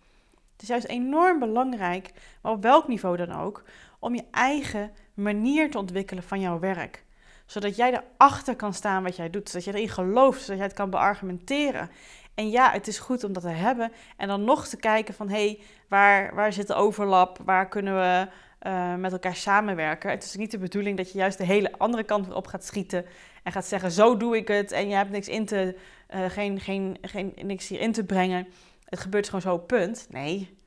Het 0.53 0.63
is 0.63 0.69
juist 0.69 0.87
enorm 0.87 1.39
belangrijk, 1.39 2.11
maar 2.43 2.53
op 2.53 2.63
welk 2.63 2.89
niveau 2.89 3.17
dan 3.17 3.33
ook, 3.33 3.63
om 3.99 4.15
je 4.15 4.25
eigen 4.31 4.93
manier 5.15 5.71
te 5.71 5.79
ontwikkelen 5.79 6.23
van 6.23 6.41
jouw 6.41 6.59
werk. 6.59 7.05
Zodat 7.47 7.77
jij 7.77 8.03
erachter 8.19 8.57
kan 8.57 8.75
staan 8.75 9.03
wat 9.03 9.17
jij 9.17 9.31
doet, 9.31 9.49
zodat 9.49 9.65
je 9.65 9.75
erin 9.75 9.89
gelooft, 9.89 10.41
zodat 10.41 10.57
jij 10.57 10.67
het 10.67 10.77
kan 10.77 10.91
beargumenteren. 10.91 11.91
En 12.35 12.51
ja, 12.51 12.71
het 12.71 12.87
is 12.87 12.99
goed 12.99 13.25
om 13.25 13.33
dat 13.33 13.43
te 13.43 13.49
hebben 13.49 13.93
en 14.17 14.29
dan 14.29 14.45
nog 14.45 14.67
te 14.67 14.77
kijken 14.77 15.15
van 15.15 15.29
hé, 15.29 15.47
hey, 15.47 15.61
waar, 15.89 16.35
waar 16.35 16.53
zit 16.53 16.67
de 16.67 16.75
overlap, 16.75 17.39
waar 17.45 17.69
kunnen 17.69 17.95
we 17.95 18.29
uh, 18.67 18.95
met 18.95 19.13
elkaar 19.13 19.37
samenwerken. 19.37 20.11
Het 20.11 20.25
is 20.25 20.37
niet 20.37 20.51
de 20.51 20.59
bedoeling 20.59 20.97
dat 20.97 21.13
je 21.13 21.19
juist 21.19 21.39
de 21.39 21.45
hele 21.45 21.79
andere 21.79 22.05
kant 22.05 22.33
op 22.33 22.47
gaat 22.47 22.65
schieten 22.65 23.07
en 23.43 23.53
gaat 23.53 23.67
zeggen: 23.67 23.91
zo 23.91 24.17
doe 24.17 24.37
ik 24.37 24.49
het 24.49 24.73
en 24.73 24.89
je 24.89 24.95
hebt 24.95 25.11
niks 25.11 25.29
in 25.29 25.47
te, 25.47 25.77
uh, 26.15 26.25
geen, 26.31 26.61
geen, 26.61 26.99
geen, 27.03 27.33
niks 27.43 27.69
hierin 27.69 27.93
te 27.93 28.05
brengen. 28.05 28.47
Het 28.85 29.01
gebeurt 29.01 29.25
gewoon 29.27 29.41
zo, 29.41 29.59
punt. 29.59 30.07
Nee, 30.11 30.59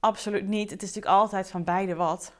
absoluut 0.00 0.46
niet. 0.46 0.70
Het 0.70 0.82
is 0.82 0.94
natuurlijk 0.94 1.20
altijd 1.20 1.50
van 1.50 1.64
beide 1.64 1.94
wat. 1.94 2.32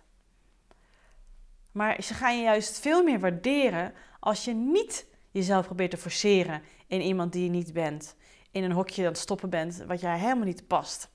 Maar 1.72 2.02
ze 2.02 2.14
gaan 2.14 2.36
je 2.36 2.42
juist 2.42 2.80
veel 2.80 3.02
meer 3.02 3.20
waarderen 3.20 3.94
als 4.20 4.44
je 4.44 4.54
niet 4.54 5.06
jezelf 5.30 5.66
probeert 5.66 5.90
te 5.90 5.96
forceren 5.96 6.62
in 6.86 7.00
iemand 7.00 7.32
die 7.32 7.44
je 7.44 7.50
niet 7.50 7.72
bent. 7.72 8.16
In 8.50 8.64
een 8.64 8.72
hokje 8.72 9.02
aan 9.02 9.08
het 9.08 9.18
stoppen 9.18 9.50
bent 9.50 9.84
wat 9.86 10.00
jij 10.00 10.18
helemaal 10.18 10.44
niet 10.44 10.66
past. 10.66 11.10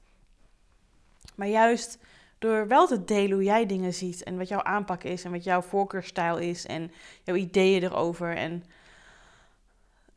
Maar 1.36 1.48
juist 1.48 1.98
door 2.40 2.68
wel 2.68 2.88
te 2.88 3.04
delen 3.04 3.32
hoe 3.32 3.44
jij 3.44 3.66
dingen 3.66 3.94
ziet 3.94 4.24
en 4.24 4.38
wat 4.38 4.48
jouw 4.48 4.64
aanpak 4.64 5.04
is 5.04 5.24
en 5.24 5.32
wat 5.32 5.44
jouw 5.44 5.62
voorkeurstijl 5.62 6.38
is 6.38 6.66
en 6.66 6.92
jouw 7.24 7.36
ideeën 7.36 7.84
erover. 7.84 8.36
En... 8.36 8.64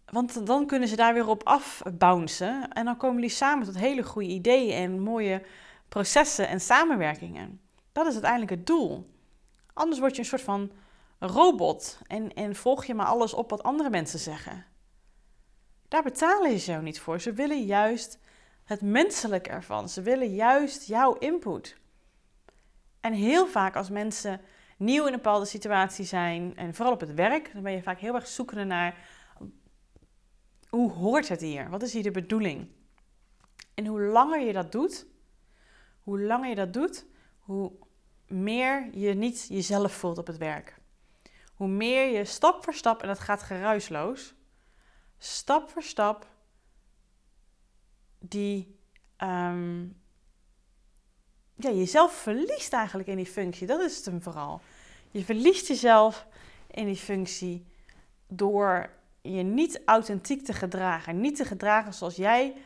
Want 0.04 0.46
dan 0.46 0.66
kunnen 0.66 0.88
ze 0.88 0.96
daar 0.96 1.14
weer 1.14 1.28
op 1.28 1.44
afbouncen 1.44 2.72
en 2.72 2.84
dan 2.84 2.96
komen 2.96 3.14
jullie 3.14 3.30
samen 3.30 3.66
tot 3.66 3.78
hele 3.78 4.02
goede 4.02 4.28
ideeën 4.28 4.72
en 4.72 5.00
mooie 5.00 5.42
processen 5.88 6.48
en 6.48 6.60
samenwerkingen. 6.60 7.60
Dat 7.92 8.06
is 8.06 8.12
uiteindelijk 8.12 8.50
het 8.50 8.66
doel. 8.66 9.10
Anders 9.72 10.00
word 10.00 10.14
je 10.14 10.20
een 10.20 10.28
soort 10.28 10.42
van 10.42 10.70
robot 11.18 11.98
en, 12.06 12.34
en 12.34 12.54
volg 12.54 12.84
je 12.84 12.94
maar 12.94 13.06
alles 13.06 13.34
op 13.34 13.50
wat 13.50 13.62
andere 13.62 13.90
mensen 13.90 14.18
zeggen. 14.18 14.64
Daar 15.88 16.02
betalen 16.02 16.58
ze 16.58 16.70
jou 16.70 16.82
niet 16.82 17.00
voor. 17.00 17.20
Ze 17.20 17.32
willen 17.32 17.64
juist 17.64 18.18
het 18.64 18.80
menselijke 18.80 19.50
ervan. 19.50 19.88
Ze 19.88 20.02
willen 20.02 20.34
juist 20.34 20.86
jouw 20.86 21.14
input. 21.14 21.79
En 23.00 23.12
heel 23.12 23.46
vaak 23.46 23.76
als 23.76 23.90
mensen 23.90 24.40
nieuw 24.76 25.06
in 25.06 25.12
een 25.12 25.22
bepaalde 25.22 25.46
situatie 25.46 26.04
zijn, 26.04 26.56
en 26.56 26.74
vooral 26.74 26.94
op 26.94 27.00
het 27.00 27.14
werk, 27.14 27.52
dan 27.52 27.62
ben 27.62 27.72
je 27.72 27.82
vaak 27.82 27.98
heel 27.98 28.14
erg 28.14 28.26
zoekende 28.26 28.64
naar 28.64 28.96
hoe 30.68 30.92
hoort 30.92 31.28
het 31.28 31.40
hier? 31.40 31.70
Wat 31.70 31.82
is 31.82 31.92
hier 31.92 32.02
de 32.02 32.10
bedoeling? 32.10 32.68
En 33.74 33.86
hoe 33.86 34.00
langer 34.00 34.40
je 34.40 34.52
dat 34.52 34.72
doet, 34.72 35.06
hoe 36.00 36.20
langer 36.20 36.48
je 36.48 36.54
dat 36.54 36.72
doet, 36.72 37.06
hoe 37.38 37.72
meer 38.26 38.96
je 38.96 39.14
niet 39.14 39.46
jezelf 39.48 39.92
voelt 39.92 40.18
op 40.18 40.26
het 40.26 40.38
werk. 40.38 40.78
Hoe 41.54 41.68
meer 41.68 42.18
je 42.18 42.24
stap 42.24 42.64
voor 42.64 42.74
stap, 42.74 43.02
en 43.02 43.08
dat 43.08 43.18
gaat 43.18 43.42
geruisloos, 43.42 44.34
stap 45.18 45.70
voor 45.70 45.82
stap 45.82 46.26
die 48.18 48.78
um, 49.18 49.99
ja, 51.62 51.70
jezelf 51.70 52.12
verliest 52.12 52.72
eigenlijk 52.72 53.08
in 53.08 53.16
die 53.16 53.26
functie. 53.26 53.66
Dat 53.66 53.80
is 53.80 53.96
het 53.96 54.04
hem 54.04 54.22
vooral. 54.22 54.60
Je 55.10 55.24
verliest 55.24 55.66
jezelf 55.66 56.26
in 56.70 56.86
die 56.86 56.96
functie 56.96 57.66
door 58.28 58.90
je 59.22 59.42
niet 59.42 59.80
authentiek 59.84 60.44
te 60.44 60.52
gedragen. 60.52 61.20
Niet 61.20 61.36
te 61.36 61.44
gedragen 61.44 61.94
zoals 61.94 62.16
jij, 62.16 62.56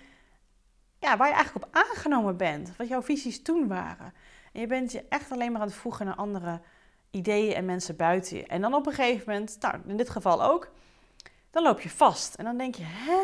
ja, 0.99 1.17
waar 1.17 1.29
je 1.29 1.35
eigenlijk 1.35 1.67
op 1.67 1.75
aangenomen 1.75 2.37
bent. 2.37 2.77
Wat 2.77 2.89
jouw 2.89 3.03
visies 3.03 3.43
toen 3.43 3.69
waren. 3.69 4.13
En 4.53 4.61
je 4.61 4.67
bent 4.67 4.93
je 4.93 5.05
echt 5.09 5.31
alleen 5.31 5.53
maar 5.53 5.61
aan 5.61 5.67
het 5.67 5.77
voegen 5.77 6.07
naar 6.07 6.15
andere 6.15 6.61
ideeën 7.11 7.55
en 7.55 7.65
mensen 7.65 7.97
buiten 7.97 8.37
je. 8.37 8.47
En 8.47 8.61
dan 8.61 8.75
op 8.75 8.87
een 8.87 8.93
gegeven 8.93 9.33
moment, 9.33 9.57
nou 9.61 9.75
in 9.87 9.97
dit 9.97 10.11
geval 10.11 10.43
ook, 10.43 10.71
dan 11.51 11.63
loop 11.63 11.81
je 11.81 11.91
vast. 11.91 12.35
En 12.35 12.45
dan 12.45 12.57
denk 12.57 12.75
je, 12.75 12.85
hè? 12.85 13.23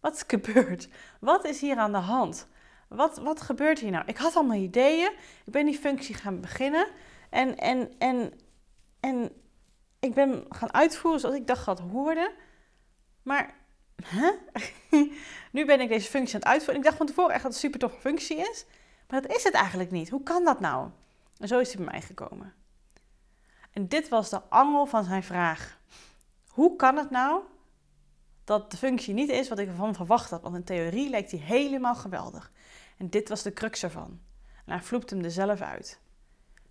Wat 0.00 0.14
is 0.14 0.24
gebeurd? 0.26 0.88
Wat 1.20 1.44
is 1.44 1.60
hier 1.60 1.76
aan 1.76 1.92
de 1.92 1.98
hand? 1.98 2.48
Wat, 2.94 3.18
wat 3.18 3.40
gebeurt 3.40 3.78
hier 3.78 3.90
nou? 3.90 4.04
Ik 4.06 4.16
had 4.16 4.36
allemaal 4.36 4.56
ideeën. 4.56 5.12
Ik 5.44 5.52
ben 5.52 5.66
die 5.66 5.78
functie 5.78 6.14
gaan 6.14 6.40
beginnen. 6.40 6.86
En, 7.30 7.56
en, 7.56 7.92
en, 7.98 8.32
en 9.00 9.32
ik 9.98 10.14
ben 10.14 10.44
gaan 10.48 10.72
uitvoeren 10.72 11.20
zoals 11.20 11.36
ik 11.36 11.46
dacht 11.46 11.64
dat 11.64 11.80
hoorde. 11.80 12.34
Maar 13.22 13.54
hè? 14.04 14.30
nu 15.52 15.66
ben 15.66 15.80
ik 15.80 15.88
deze 15.88 16.10
functie 16.10 16.34
aan 16.34 16.40
het 16.40 16.48
uitvoeren. 16.48 16.76
Ik 16.76 16.84
dacht 16.84 16.96
van 16.96 17.06
tevoren 17.06 17.34
echt 17.34 17.42
dat 17.42 17.52
het 17.54 17.62
een 17.62 17.68
super 17.68 17.88
toffe 17.88 18.00
functie 18.00 18.36
is. 18.36 18.64
Maar 19.08 19.22
dat 19.22 19.36
is 19.36 19.44
het 19.44 19.54
eigenlijk 19.54 19.90
niet. 19.90 20.10
Hoe 20.10 20.22
kan 20.22 20.44
dat 20.44 20.60
nou? 20.60 20.88
En 21.38 21.48
zo 21.48 21.58
is 21.58 21.72
hij 21.72 21.84
bij 21.84 21.92
mij 21.92 22.02
gekomen. 22.02 22.54
En 23.70 23.88
dit 23.88 24.08
was 24.08 24.30
de 24.30 24.42
angel 24.48 24.86
van 24.86 25.04
zijn 25.04 25.22
vraag. 25.22 25.80
Hoe 26.48 26.76
kan 26.76 26.96
het 26.96 27.10
nou 27.10 27.42
dat 28.44 28.70
de 28.70 28.76
functie 28.76 29.14
niet 29.14 29.28
is 29.28 29.48
wat 29.48 29.58
ik 29.58 29.68
ervan 29.68 29.94
verwacht 29.94 30.30
had? 30.30 30.42
Want 30.42 30.54
in 30.54 30.64
theorie 30.64 31.10
lijkt 31.10 31.30
hij 31.30 31.40
helemaal 31.40 31.94
geweldig. 31.94 32.52
En 33.02 33.10
dit 33.10 33.28
was 33.28 33.42
de 33.42 33.52
crux 33.52 33.82
ervan. 33.82 34.20
En 34.64 34.72
hij 34.72 34.80
vloept 34.80 35.10
hem 35.10 35.24
er 35.24 35.30
zelf 35.30 35.60
uit. 35.60 36.00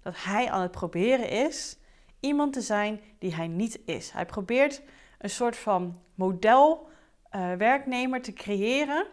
Dat 0.01 0.23
hij 0.23 0.51
aan 0.51 0.61
het 0.61 0.71
proberen 0.71 1.29
is 1.29 1.77
iemand 2.19 2.53
te 2.53 2.61
zijn 2.61 3.01
die 3.19 3.35
hij 3.35 3.47
niet 3.47 3.79
is. 3.85 4.11
Hij 4.11 4.25
probeert 4.25 4.81
een 5.19 5.29
soort 5.29 5.57
van 5.57 6.01
model 6.15 6.89
uh, 7.35 7.53
werknemer 7.53 8.21
te 8.21 8.33
creëren. 8.33 9.07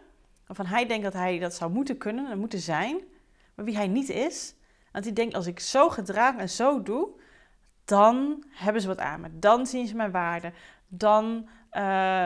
Waarvan 0.45 0.65
hij 0.65 0.85
denkt 0.85 1.03
dat 1.03 1.13
hij 1.13 1.39
dat 1.39 1.53
zou 1.53 1.71
moeten 1.71 1.97
kunnen 1.97 2.31
en 2.31 2.39
moeten 2.39 2.59
zijn. 2.59 2.99
Maar 3.55 3.65
wie 3.65 3.75
hij 3.75 3.87
niet 3.87 4.09
is. 4.09 4.55
Want 4.91 5.05
hij 5.05 5.13
denkt 5.13 5.35
als 5.35 5.47
ik 5.47 5.59
zo 5.59 5.89
gedraag 5.89 6.37
en 6.37 6.49
zo 6.49 6.81
doe. 6.81 7.09
Dan 7.85 8.43
hebben 8.49 8.81
ze 8.81 8.87
wat 8.87 8.99
aan 8.99 9.21
me. 9.21 9.39
Dan 9.39 9.65
zien 9.65 9.87
ze 9.87 9.95
mijn 9.95 10.11
waarde. 10.11 10.53
Dan 10.87 11.25
uh, 11.35 11.49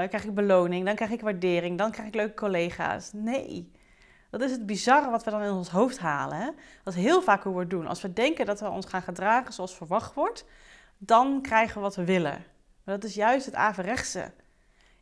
krijg 0.07 0.23
ik 0.23 0.33
beloning. 0.33 0.85
Dan 0.85 0.95
krijg 0.95 1.12
ik 1.12 1.21
waardering. 1.21 1.77
Dan 1.77 1.91
krijg 1.91 2.07
ik 2.07 2.15
leuke 2.15 2.33
collega's. 2.33 3.13
Nee. 3.13 3.72
Dat 4.39 4.41
is 4.41 4.51
het 4.51 4.65
bizarre 4.65 5.09
wat 5.09 5.23
we 5.23 5.31
dan 5.31 5.41
in 5.41 5.51
ons 5.51 5.69
hoofd 5.69 5.99
halen. 5.99 6.37
Hè? 6.37 6.49
Dat 6.83 6.93
is 6.93 7.01
heel 7.01 7.21
vaak 7.21 7.43
hoe 7.43 7.53
we 7.53 7.59
het 7.59 7.69
doen. 7.69 7.87
Als 7.87 8.01
we 8.01 8.13
denken 8.13 8.45
dat 8.45 8.59
we 8.59 8.69
ons 8.69 8.85
gaan 8.85 9.01
gedragen 9.01 9.53
zoals 9.53 9.75
verwacht 9.75 10.13
wordt, 10.13 10.45
dan 10.97 11.41
krijgen 11.41 11.75
we 11.75 11.81
wat 11.81 11.95
we 11.95 12.03
willen. 12.03 12.45
Maar 12.83 12.99
dat 12.99 13.03
is 13.03 13.15
juist 13.15 13.45
het 13.45 13.55
averechtse. 13.55 14.31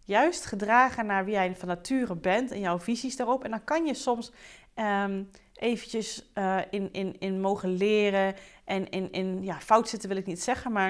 Juist 0.06 0.46
gedragen 0.46 1.06
naar 1.06 1.26
wie 1.26 1.34
jij 1.34 1.56
van 1.56 1.68
nature 1.68 2.16
bent 2.16 2.52
en 2.52 2.60
jouw 2.60 2.80
visies 2.80 3.16
daarop. 3.16 3.44
En 3.44 3.50
dan 3.50 3.64
kan 3.64 3.86
je 3.86 3.94
soms 3.94 4.32
um, 4.76 5.30
eventjes 5.54 6.32
uh, 6.36 6.58
in, 6.70 6.94
in, 6.94 7.20
in 7.20 7.42
mogen 7.42 7.70
leren 7.70 8.36
en 8.66 8.90
in, 8.90 9.12
in 9.12 9.44
ja, 9.44 9.60
fout 9.60 9.90
zitten 9.90 10.10
wil 10.10 10.18
ik 10.18 10.26
niet 10.26 10.44
zeggen, 10.44 10.72
maar 10.72 10.90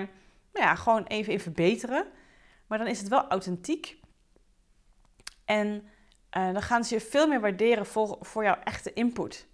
nou 0.54 0.66
ja, 0.66 0.76
gewoon 0.76 1.04
even 1.04 1.34
in 1.34 1.40
verbeteren. 1.40 2.06
Maar 2.68 2.78
dan 2.78 2.88
is 2.88 3.00
het 3.00 3.08
wel 3.08 3.28
authentiek. 3.28 4.00
En 5.46 5.84
uh, 6.38 6.54
dan 6.54 6.62
gaan 6.62 6.84
ze 6.84 6.94
je 6.94 7.02
veel 7.02 7.28
meer 7.28 7.42
waarderen 7.42 7.86
voor, 7.86 8.18
voor 8.22 8.44
jouw 8.44 8.58
echte 8.64 8.94
input. 8.94 9.50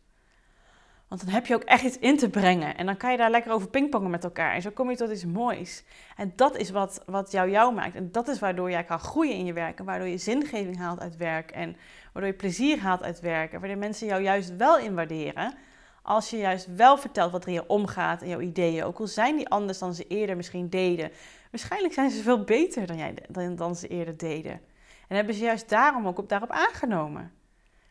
Want 1.07 1.25
dan 1.25 1.33
heb 1.33 1.45
je 1.45 1.55
ook 1.55 1.63
echt 1.63 1.83
iets 1.83 1.99
in 1.99 2.17
te 2.17 2.29
brengen. 2.29 2.77
En 2.77 2.85
dan 2.85 2.97
kan 2.97 3.11
je 3.11 3.17
daar 3.17 3.29
lekker 3.29 3.51
over 3.51 3.69
pingpongen 3.69 4.09
met 4.09 4.23
elkaar. 4.23 4.53
En 4.53 4.61
zo 4.61 4.69
kom 4.69 4.89
je 4.89 4.95
tot 4.95 5.11
iets 5.11 5.25
moois. 5.25 5.83
En 6.15 6.33
dat 6.35 6.57
is 6.57 6.69
wat, 6.69 7.03
wat 7.05 7.31
jou 7.31 7.49
jou 7.49 7.73
maakt. 7.73 7.95
En 7.95 8.11
dat 8.11 8.27
is 8.27 8.39
waardoor 8.39 8.69
jij 8.69 8.83
kan 8.83 8.99
groeien 8.99 9.35
in 9.35 9.45
je 9.45 9.53
werk. 9.53 9.79
En 9.79 9.85
waardoor 9.85 10.07
je 10.07 10.17
zingeving 10.17 10.77
haalt 10.77 10.99
uit 10.99 11.17
werk. 11.17 11.51
En 11.51 11.75
waardoor 12.13 12.31
je 12.31 12.37
plezier 12.37 12.79
haalt 12.79 13.03
uit 13.03 13.19
werk. 13.19 13.53
En 13.53 13.59
waardoor 13.59 13.77
mensen 13.77 14.07
jou 14.07 14.21
juist 14.21 14.55
wel 14.55 14.77
in 14.77 14.95
waarderen. 14.95 15.53
Als 16.01 16.29
je 16.29 16.37
juist 16.37 16.75
wel 16.75 16.97
vertelt 16.97 17.31
wat 17.31 17.45
er 17.45 17.51
je 17.51 17.67
omgaat 17.67 18.21
en 18.21 18.27
jouw 18.27 18.39
ideeën. 18.39 18.83
Ook 18.83 18.99
al 18.99 19.07
zijn 19.07 19.35
die 19.35 19.49
anders 19.49 19.79
dan 19.79 19.93
ze 19.93 20.07
eerder 20.07 20.35
misschien 20.35 20.69
deden. 20.69 21.11
Waarschijnlijk 21.51 21.93
zijn 21.93 22.09
ze 22.09 22.21
veel 22.21 22.43
beter 22.43 22.87
dan, 22.87 22.97
jij, 22.97 23.13
dan, 23.29 23.55
dan 23.55 23.75
ze 23.75 23.87
eerder 23.87 24.17
deden. 24.17 24.61
En 25.07 25.15
hebben 25.15 25.35
ze 25.35 25.43
juist 25.43 25.69
daarom 25.69 26.07
ook 26.07 26.17
op, 26.17 26.29
daarop 26.29 26.51
aangenomen. 26.51 27.31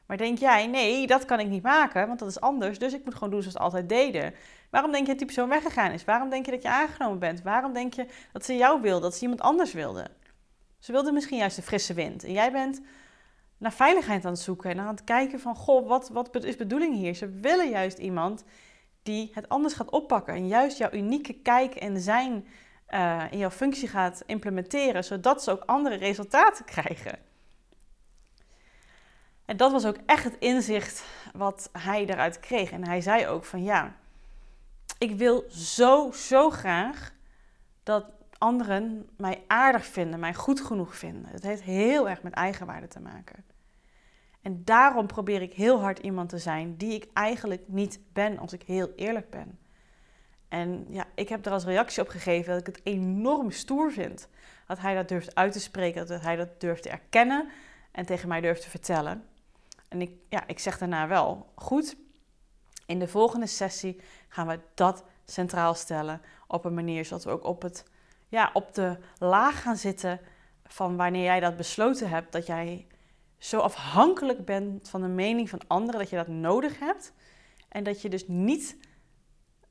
Maar 0.06 0.16
denk 0.16 0.38
jij, 0.38 0.66
nee, 0.66 1.06
dat 1.06 1.24
kan 1.24 1.40
ik 1.40 1.48
niet 1.48 1.62
maken, 1.62 2.06
want 2.06 2.18
dat 2.18 2.28
is 2.28 2.40
anders, 2.40 2.78
dus 2.78 2.92
ik 2.92 3.04
moet 3.04 3.14
gewoon 3.14 3.30
doen 3.30 3.40
zoals 3.40 3.56
ze 3.56 3.62
altijd 3.62 3.88
deden. 3.88 4.34
Waarom 4.70 4.90
denk 4.90 5.02
je 5.02 5.08
dat 5.08 5.18
die 5.18 5.26
persoon 5.26 5.48
weggegaan 5.48 5.90
is? 5.90 6.04
Waarom 6.04 6.30
denk 6.30 6.44
je 6.44 6.50
dat 6.50 6.62
je 6.62 6.68
aangenomen 6.68 7.18
bent? 7.18 7.42
Waarom 7.42 7.72
denk 7.72 7.94
je 7.94 8.06
dat 8.32 8.44
ze 8.44 8.56
jou 8.56 8.80
wilde, 8.80 9.00
dat 9.00 9.14
ze 9.14 9.22
iemand 9.22 9.40
anders 9.40 9.72
wilde? 9.72 10.06
Ze 10.78 10.92
wilde 10.92 11.12
misschien 11.12 11.38
juist 11.38 11.56
de 11.56 11.62
frisse 11.62 11.94
wind. 11.94 12.24
En 12.24 12.32
jij 12.32 12.52
bent 12.52 12.80
naar 13.58 13.72
veiligheid 13.72 14.24
aan 14.24 14.32
het 14.32 14.40
zoeken 14.40 14.70
en 14.70 14.78
aan 14.78 14.86
het 14.86 15.04
kijken 15.04 15.40
van, 15.40 15.56
goh, 15.56 15.88
wat, 15.88 16.08
wat 16.08 16.44
is 16.44 16.56
bedoeling 16.56 16.94
hier? 16.94 17.14
Ze 17.14 17.28
willen 17.28 17.68
juist 17.68 17.98
iemand 17.98 18.44
die 19.02 19.30
het 19.34 19.48
anders 19.48 19.74
gaat 19.74 19.90
oppakken 19.90 20.34
en 20.34 20.48
juist 20.48 20.78
jouw 20.78 20.92
unieke 20.92 21.32
kijk 21.32 21.74
en 21.74 22.00
zijn 22.00 22.46
uh, 22.90 23.24
in 23.30 23.38
jouw 23.38 23.50
functie 23.50 23.88
gaat 23.88 24.22
implementeren, 24.26 25.04
zodat 25.04 25.42
ze 25.42 25.50
ook 25.50 25.62
andere 25.64 25.94
resultaten 25.94 26.64
krijgen. 26.74 27.18
En 29.44 29.56
dat 29.56 29.72
was 29.72 29.86
ook 29.86 29.98
echt 30.06 30.24
het 30.24 30.36
inzicht 30.38 31.04
wat 31.32 31.70
hij 31.72 32.06
eruit 32.06 32.40
kreeg. 32.40 32.70
En 32.70 32.86
hij 32.86 33.00
zei 33.00 33.26
ook 33.26 33.44
van 33.44 33.62
ja, 33.62 33.96
ik 34.98 35.16
wil 35.16 35.44
zo, 35.48 36.10
zo 36.12 36.50
graag 36.50 37.12
dat 37.82 38.04
anderen 38.38 39.08
mij 39.16 39.44
aardig 39.46 39.86
vinden, 39.86 40.20
mij 40.20 40.34
goed 40.34 40.60
genoeg 40.60 40.96
vinden. 40.96 41.30
Het 41.30 41.42
heeft 41.42 41.62
heel 41.62 42.08
erg 42.08 42.22
met 42.22 42.32
eigenwaarde 42.32 42.88
te 42.88 43.00
maken. 43.00 43.44
En 44.42 44.64
daarom 44.64 45.06
probeer 45.06 45.42
ik 45.42 45.52
heel 45.52 45.80
hard 45.80 45.98
iemand 45.98 46.28
te 46.28 46.38
zijn 46.38 46.76
die 46.76 46.94
ik 46.94 47.06
eigenlijk 47.12 47.62
niet 47.66 48.00
ben, 48.12 48.38
als 48.38 48.52
ik 48.52 48.62
heel 48.62 48.92
eerlijk 48.96 49.30
ben. 49.30 49.58
En 50.48 50.86
ja, 50.90 51.04
ik 51.14 51.28
heb 51.28 51.46
er 51.46 51.52
als 51.52 51.64
reactie 51.64 52.02
op 52.02 52.08
gegeven 52.08 52.52
dat 52.52 52.68
ik 52.68 52.74
het 52.74 52.86
enorm 52.86 53.50
stoer 53.50 53.92
vind. 53.92 54.28
Dat 54.66 54.78
hij 54.78 54.94
dat 54.94 55.08
durft 55.08 55.34
uit 55.34 55.52
te 55.52 55.60
spreken, 55.60 56.06
dat 56.06 56.20
hij 56.20 56.36
dat 56.36 56.60
durft 56.60 56.82
te 56.82 56.88
erkennen 56.88 57.48
en 57.92 58.06
tegen 58.06 58.28
mij 58.28 58.40
durft 58.40 58.62
te 58.62 58.70
vertellen. 58.70 59.24
En 59.88 60.00
ik, 60.00 60.10
ja, 60.28 60.46
ik 60.46 60.58
zeg 60.58 60.78
daarna 60.78 61.08
wel, 61.08 61.52
goed, 61.54 61.96
in 62.86 62.98
de 62.98 63.08
volgende 63.08 63.46
sessie 63.46 64.00
gaan 64.28 64.46
we 64.46 64.60
dat 64.74 65.04
centraal 65.24 65.74
stellen 65.74 66.20
op 66.46 66.64
een 66.64 66.74
manier 66.74 67.04
zodat 67.04 67.24
we 67.24 67.30
ook 67.30 67.44
op, 67.44 67.62
het, 67.62 67.84
ja, 68.28 68.50
op 68.52 68.74
de 68.74 68.98
laag 69.18 69.62
gaan 69.62 69.76
zitten 69.76 70.20
van 70.64 70.96
wanneer 70.96 71.24
jij 71.24 71.40
dat 71.40 71.56
besloten 71.56 72.08
hebt, 72.08 72.32
dat 72.32 72.46
jij 72.46 72.86
zo 73.38 73.58
afhankelijk 73.58 74.44
bent 74.44 74.88
van 74.88 75.00
de 75.00 75.08
mening 75.08 75.48
van 75.48 75.60
anderen, 75.66 76.00
dat 76.00 76.10
je 76.10 76.16
dat 76.16 76.28
nodig 76.28 76.78
hebt. 76.78 77.12
En 77.68 77.84
dat 77.84 78.02
je 78.02 78.08
dus 78.08 78.28
niet 78.28 78.76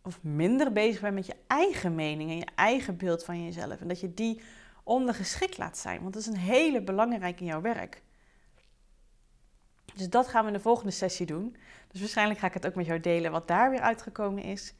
of 0.05 0.23
minder 0.23 0.71
bezig 0.71 1.01
bent 1.01 1.13
met 1.13 1.25
je 1.25 1.35
eigen 1.47 1.95
mening 1.95 2.29
en 2.29 2.37
je 2.37 2.47
eigen 2.55 2.97
beeld 2.97 3.23
van 3.23 3.43
jezelf. 3.43 3.81
En 3.81 3.87
dat 3.87 3.99
je 3.99 4.13
die 4.13 4.41
ondergeschikt 4.83 5.57
laat 5.57 5.77
zijn. 5.77 6.01
Want 6.01 6.13
dat 6.13 6.21
is 6.21 6.27
een 6.27 6.37
hele 6.37 6.81
belangrijke 6.81 7.39
in 7.39 7.45
jouw 7.45 7.61
werk. 7.61 8.01
Dus 9.95 10.09
dat 10.09 10.27
gaan 10.27 10.41
we 10.41 10.47
in 10.47 10.53
de 10.53 10.59
volgende 10.59 10.91
sessie 10.91 11.25
doen. 11.25 11.55
Dus 11.87 11.99
waarschijnlijk 11.99 12.39
ga 12.39 12.47
ik 12.47 12.53
het 12.53 12.67
ook 12.67 12.75
met 12.75 12.85
jou 12.85 12.99
delen 12.99 13.31
wat 13.31 13.47
daar 13.47 13.69
weer 13.69 13.81
uitgekomen 13.81 14.43
is. 14.43 14.73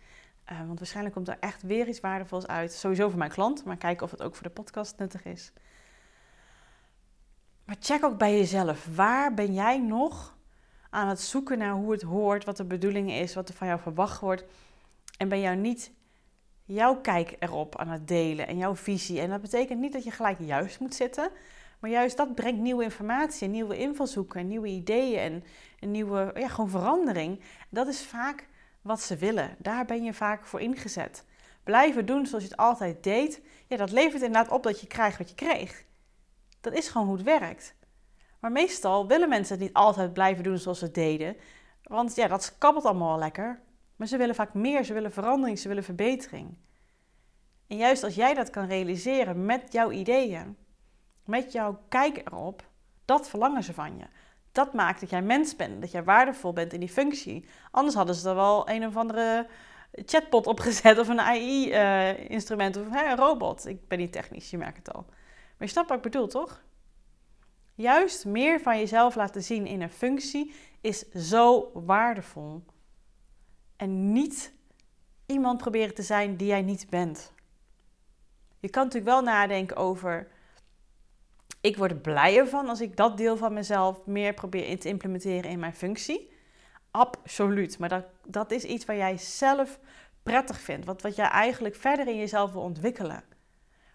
Uh, 0.51 0.65
want 0.65 0.79
waarschijnlijk 0.79 1.15
komt 1.15 1.27
er 1.27 1.37
echt 1.39 1.61
weer 1.61 1.87
iets 1.87 1.99
waardevols 1.99 2.47
uit. 2.47 2.73
Sowieso 2.73 3.09
voor 3.09 3.17
mijn 3.17 3.31
klant, 3.31 3.63
maar 3.63 3.77
kijken 3.77 4.05
of 4.05 4.11
het 4.11 4.21
ook 4.21 4.35
voor 4.35 4.43
de 4.43 4.53
podcast 4.53 4.97
nuttig 4.97 5.25
is. 5.25 5.51
Maar 7.65 7.75
check 7.79 8.03
ook 8.03 8.17
bij 8.17 8.37
jezelf. 8.37 8.87
Waar 8.95 9.33
ben 9.33 9.53
jij 9.53 9.79
nog 9.79 10.37
aan 10.89 11.07
het 11.07 11.21
zoeken 11.21 11.57
naar 11.57 11.73
hoe 11.73 11.91
het 11.91 12.01
hoort, 12.01 12.45
wat 12.45 12.57
de 12.57 12.65
bedoeling 12.65 13.11
is, 13.11 13.35
wat 13.35 13.49
er 13.49 13.55
van 13.55 13.67
jou 13.67 13.79
verwacht 13.79 14.19
wordt? 14.19 14.43
En 15.17 15.29
ben 15.29 15.39
jou 15.39 15.55
niet 15.55 15.91
jouw 16.63 17.01
kijk 17.01 17.35
erop 17.39 17.77
aan 17.77 17.87
het 17.87 18.07
delen 18.07 18.47
en 18.47 18.57
jouw 18.57 18.75
visie? 18.75 19.19
En 19.19 19.29
dat 19.29 19.41
betekent 19.41 19.79
niet 19.79 19.93
dat 19.93 20.03
je 20.03 20.11
gelijk 20.11 20.39
juist 20.39 20.79
moet 20.79 20.95
zitten. 20.95 21.29
Maar 21.79 21.89
juist 21.89 22.17
dat 22.17 22.35
brengt 22.35 22.61
nieuwe 22.61 22.83
informatie, 22.83 23.47
nieuwe 23.47 23.77
invalshoeken, 23.77 24.47
nieuwe 24.47 24.67
ideeën 24.67 25.19
en 25.19 25.43
een 25.79 25.91
nieuwe 25.91 26.31
ja, 26.35 26.47
gewoon 26.47 26.69
verandering. 26.69 27.41
Dat 27.69 27.87
is 27.87 28.05
vaak 28.05 28.47
wat 28.81 29.01
ze 29.01 29.15
willen. 29.17 29.55
Daar 29.57 29.85
ben 29.85 30.03
je 30.03 30.13
vaak 30.13 30.45
voor 30.45 30.61
ingezet. 30.61 31.25
Blijven 31.63 32.05
doen 32.05 32.25
zoals 32.25 32.43
je 32.43 32.49
het 32.49 32.59
altijd 32.59 33.03
deed, 33.03 33.41
ja, 33.67 33.77
dat 33.77 33.91
levert 33.91 34.21
inderdaad 34.23 34.51
op 34.51 34.63
dat 34.63 34.81
je 34.81 34.87
krijgt 34.87 35.17
wat 35.17 35.29
je 35.29 35.35
kreeg. 35.35 35.85
Dat 36.61 36.73
is 36.73 36.87
gewoon 36.87 37.07
hoe 37.07 37.15
het 37.15 37.25
werkt. 37.25 37.75
Maar 38.39 38.51
meestal 38.51 39.07
willen 39.07 39.29
mensen 39.29 39.55
het 39.55 39.63
niet 39.63 39.73
altijd 39.73 40.13
blijven 40.13 40.43
doen 40.43 40.57
zoals 40.57 40.79
ze 40.79 40.91
deden. 40.91 41.35
Want 41.83 42.15
ja, 42.15 42.27
dat 42.27 42.55
kabbelt 42.57 42.85
allemaal 42.85 43.09
wel 43.09 43.19
lekker. 43.19 43.61
Maar 43.95 44.07
ze 44.07 44.17
willen 44.17 44.35
vaak 44.35 44.53
meer, 44.53 44.83
ze 44.83 44.93
willen 44.93 45.11
verandering, 45.11 45.59
ze 45.59 45.67
willen 45.67 45.83
verbetering. 45.83 46.57
En 47.67 47.77
juist 47.77 48.03
als 48.03 48.15
jij 48.15 48.33
dat 48.33 48.49
kan 48.49 48.67
realiseren 48.67 49.45
met 49.45 49.71
jouw 49.71 49.91
ideeën, 49.91 50.57
met 51.25 51.51
jouw 51.51 51.79
kijk 51.89 52.17
erop, 52.17 52.69
dat 53.05 53.29
verlangen 53.29 53.63
ze 53.63 53.73
van 53.73 53.97
je. 53.97 54.05
Dat 54.51 54.73
maakt 54.73 54.99
dat 54.99 55.09
jij 55.09 55.21
mens 55.21 55.55
bent, 55.55 55.81
dat 55.81 55.91
jij 55.91 56.03
waardevol 56.03 56.53
bent 56.53 56.73
in 56.73 56.79
die 56.79 56.89
functie. 56.89 57.45
Anders 57.71 57.95
hadden 57.95 58.15
ze 58.15 58.29
er 58.29 58.35
wel 58.35 58.69
een 58.69 58.85
of 58.85 58.97
andere 58.97 59.47
chatbot 59.91 60.47
opgezet 60.47 60.99
of 60.99 61.07
een 61.07 61.19
AI-instrument 61.19 62.77
of 62.77 62.85
een 62.91 63.15
robot. 63.15 63.67
Ik 63.67 63.87
ben 63.87 63.97
niet 63.97 64.11
technisch, 64.11 64.49
je 64.49 64.57
merkt 64.57 64.77
het 64.77 64.93
al. 64.93 65.05
Maar 65.07 65.67
je 65.67 65.67
snapt 65.67 65.87
wat 65.87 65.97
ik 65.97 66.03
bedoel, 66.03 66.27
toch? 66.27 66.63
Juist 67.73 68.25
meer 68.25 68.59
van 68.59 68.77
jezelf 68.77 69.15
laten 69.15 69.43
zien 69.43 69.65
in 69.65 69.81
een 69.81 69.89
functie 69.89 70.53
is 70.81 71.09
zo 71.11 71.71
waardevol. 71.73 72.63
En 73.75 74.11
niet 74.11 74.53
iemand 75.25 75.57
proberen 75.57 75.95
te 75.95 76.01
zijn 76.01 76.35
die 76.35 76.47
jij 76.47 76.61
niet 76.61 76.89
bent. 76.89 77.33
Je 78.59 78.69
kan 78.69 78.83
natuurlijk 78.83 79.11
wel 79.11 79.21
nadenken 79.21 79.75
over. 79.75 80.27
Ik 81.61 81.77
word 81.77 81.91
er 81.91 81.97
blijer 81.97 82.47
van 82.47 82.69
als 82.69 82.81
ik 82.81 82.97
dat 82.97 83.17
deel 83.17 83.37
van 83.37 83.53
mezelf 83.53 84.05
meer 84.05 84.33
probeer 84.33 84.67
in 84.67 84.79
te 84.79 84.87
implementeren 84.87 85.49
in 85.49 85.59
mijn 85.59 85.75
functie. 85.75 86.31
Absoluut. 86.91 87.79
Maar 87.79 87.89
dat, 87.89 88.05
dat 88.27 88.51
is 88.51 88.63
iets 88.63 88.85
waar 88.85 88.95
jij 88.95 89.17
zelf 89.17 89.79
prettig 90.23 90.59
vindt. 90.59 90.85
Wat, 90.85 91.01
wat 91.01 91.15
jij 91.15 91.27
eigenlijk 91.27 91.75
verder 91.75 92.07
in 92.07 92.17
jezelf 92.17 92.51
wil 92.51 92.61
ontwikkelen. 92.61 93.23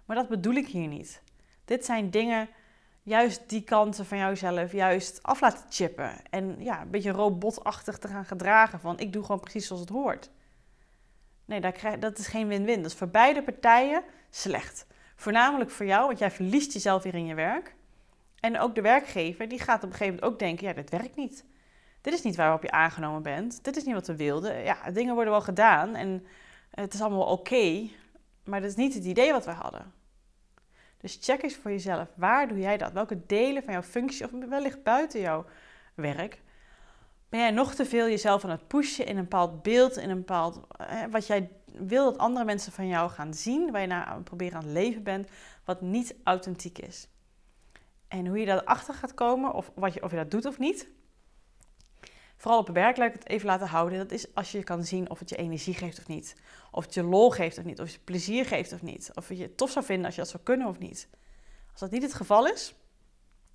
Maar 0.04 0.16
dat 0.16 0.28
bedoel 0.28 0.54
ik 0.54 0.66
hier 0.66 0.88
niet. 0.88 1.22
Dit 1.64 1.84
zijn 1.84 2.10
dingen, 2.10 2.48
juist 3.10 3.48
die 3.48 3.62
kanten 3.62 4.06
van 4.06 4.18
jouzelf, 4.18 4.72
juist 4.72 5.22
af 5.22 5.40
laten 5.40 5.64
chippen. 5.70 6.12
En 6.30 6.56
ja, 6.58 6.80
een 6.80 6.90
beetje 6.90 7.10
robotachtig 7.10 7.98
te 7.98 8.08
gaan 8.08 8.24
gedragen 8.24 8.80
van 8.80 8.98
ik 8.98 9.12
doe 9.12 9.22
gewoon 9.22 9.40
precies 9.40 9.66
zoals 9.66 9.80
het 9.82 9.90
hoort. 9.90 10.30
Nee, 11.44 11.60
dat, 11.60 11.72
krijg, 11.72 11.98
dat 11.98 12.18
is 12.18 12.26
geen 12.26 12.48
win-win. 12.48 12.82
Dat 12.82 12.90
is 12.90 12.96
voor 12.96 13.08
beide 13.08 13.42
partijen 13.42 14.02
slecht. 14.30 14.86
Voornamelijk 15.16 15.70
voor 15.70 15.86
jou, 15.86 16.06
want 16.06 16.18
jij 16.18 16.30
verliest 16.30 16.72
jezelf 16.72 17.02
weer 17.02 17.14
in 17.14 17.26
je 17.26 17.34
werk. 17.34 17.74
En 18.40 18.58
ook 18.58 18.74
de 18.74 18.80
werkgever, 18.80 19.48
die 19.48 19.58
gaat 19.58 19.84
op 19.84 19.90
een 19.90 19.96
gegeven 19.96 20.14
moment 20.14 20.32
ook 20.32 20.38
denken, 20.38 20.66
ja, 20.66 20.72
dit 20.72 20.90
werkt 20.90 21.16
niet. 21.16 21.44
Dit 22.00 22.12
is 22.12 22.22
niet 22.22 22.36
waarop 22.36 22.62
je 22.62 22.70
aangenomen 22.70 23.22
bent. 23.22 23.64
Dit 23.64 23.76
is 23.76 23.84
niet 23.84 23.94
wat 23.94 24.06
we 24.06 24.16
wilden. 24.16 24.62
Ja, 24.62 24.90
dingen 24.90 25.14
worden 25.14 25.32
wel 25.32 25.42
gedaan 25.42 25.94
en 25.94 26.26
het 26.70 26.94
is 26.94 27.00
allemaal 27.00 27.26
oké. 27.26 27.88
maar 28.44 28.60
dat 28.60 28.70
is 28.70 28.76
niet 28.76 28.94
het 28.94 29.04
idee 29.04 29.32
wat 29.32 29.44
we 29.44 29.50
hadden. 29.50 29.92
Dus 31.00 31.18
check 31.20 31.42
eens 31.42 31.56
voor 31.56 31.70
jezelf. 31.70 32.08
Waar 32.14 32.48
doe 32.48 32.58
jij 32.58 32.76
dat? 32.76 32.92
Welke 32.92 33.26
delen 33.26 33.62
van 33.62 33.72
jouw 33.72 33.82
functie 33.82 34.24
of 34.24 34.30
wellicht 34.48 34.82
buiten 34.82 35.20
jouw 35.20 35.44
werk 35.94 36.40
ben 37.30 37.40
jij 37.40 37.50
nog 37.50 37.74
te 37.74 37.86
veel 37.86 38.08
jezelf 38.08 38.44
aan 38.44 38.50
het 38.50 38.66
pushen 38.66 39.06
in 39.06 39.16
een 39.16 39.22
bepaald 39.22 39.62
beeld, 39.62 39.96
in 39.96 40.10
een 40.10 40.16
bepaald 40.16 40.60
eh, 40.76 41.02
wat 41.10 41.26
jij 41.26 41.50
wil 41.64 42.04
dat 42.04 42.18
andere 42.18 42.44
mensen 42.44 42.72
van 42.72 42.86
jou 42.86 43.10
gaan 43.10 43.34
zien, 43.34 43.70
waar 43.70 43.80
je 43.80 43.86
naar 43.86 44.22
proberen 44.22 44.54
aan 44.56 44.64
het 44.64 44.72
leven 44.72 45.02
bent, 45.02 45.28
wat 45.64 45.80
niet 45.80 46.14
authentiek 46.24 46.78
is. 46.78 47.08
En 48.08 48.26
hoe 48.26 48.38
je 48.38 48.46
daarachter 48.46 48.94
gaat 48.94 49.14
komen, 49.14 49.52
of, 49.52 49.70
wat 49.74 49.94
je, 49.94 50.02
of 50.02 50.10
je 50.10 50.16
dat 50.16 50.30
doet 50.30 50.46
of 50.46 50.58
niet, 50.58 50.88
vooral 52.40 52.60
op 52.60 52.68
werk 52.68 52.96
het 52.96 53.28
even 53.28 53.46
laten 53.46 53.66
houden. 53.66 53.98
Dat 53.98 54.10
is 54.12 54.34
als 54.34 54.52
je 54.52 54.62
kan 54.62 54.84
zien 54.84 55.10
of 55.10 55.18
het 55.18 55.28
je 55.28 55.36
energie 55.36 55.74
geeft 55.74 55.98
of 55.98 56.06
niet. 56.06 56.36
Of 56.70 56.84
het 56.84 56.94
je 56.94 57.02
lol 57.02 57.30
geeft 57.30 57.58
of 57.58 57.64
niet. 57.64 57.78
Of 57.80 57.84
het 57.84 57.94
je 57.94 58.00
plezier 58.04 58.46
geeft 58.46 58.72
of 58.72 58.82
niet. 58.82 59.10
Of 59.14 59.28
je 59.28 59.42
het 59.42 59.56
tof 59.56 59.70
zou 59.70 59.84
vinden 59.84 60.04
als 60.04 60.14
je 60.14 60.20
dat 60.20 60.30
zou 60.30 60.42
kunnen 60.42 60.66
of 60.66 60.78
niet. 60.78 61.08
Als 61.70 61.80
dat 61.80 61.90
niet 61.90 62.02
het 62.02 62.14
geval 62.14 62.46
is, 62.46 62.74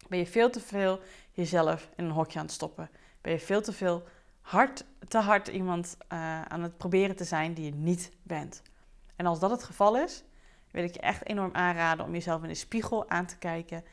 ben 0.07 0.19
je 0.19 0.25
veel 0.25 0.49
te 0.49 0.59
veel 0.59 0.99
jezelf 1.31 1.89
in 1.95 2.05
een 2.05 2.11
hokje 2.11 2.39
aan 2.39 2.45
het 2.45 2.53
stoppen. 2.53 2.89
Ben 3.21 3.31
je 3.31 3.39
veel 3.39 3.61
te 3.61 3.73
veel 3.73 4.03
hard, 4.41 4.85
te 5.07 5.17
hard 5.17 5.47
iemand 5.47 5.97
uh, 6.13 6.41
aan 6.41 6.63
het 6.63 6.77
proberen 6.77 7.15
te 7.15 7.23
zijn 7.23 7.53
die 7.53 7.65
je 7.65 7.73
niet 7.73 8.11
bent. 8.23 8.61
En 9.15 9.25
als 9.25 9.39
dat 9.39 9.51
het 9.51 9.63
geval 9.63 9.97
is, 9.97 10.23
wil 10.71 10.83
ik 10.83 10.93
je 10.93 10.99
echt 10.99 11.25
enorm 11.25 11.53
aanraden 11.53 12.05
om 12.05 12.13
jezelf 12.13 12.41
in 12.41 12.47
de 12.47 12.55
spiegel 12.55 13.09
aan 13.09 13.25
te 13.25 13.37
kijken 13.37 13.83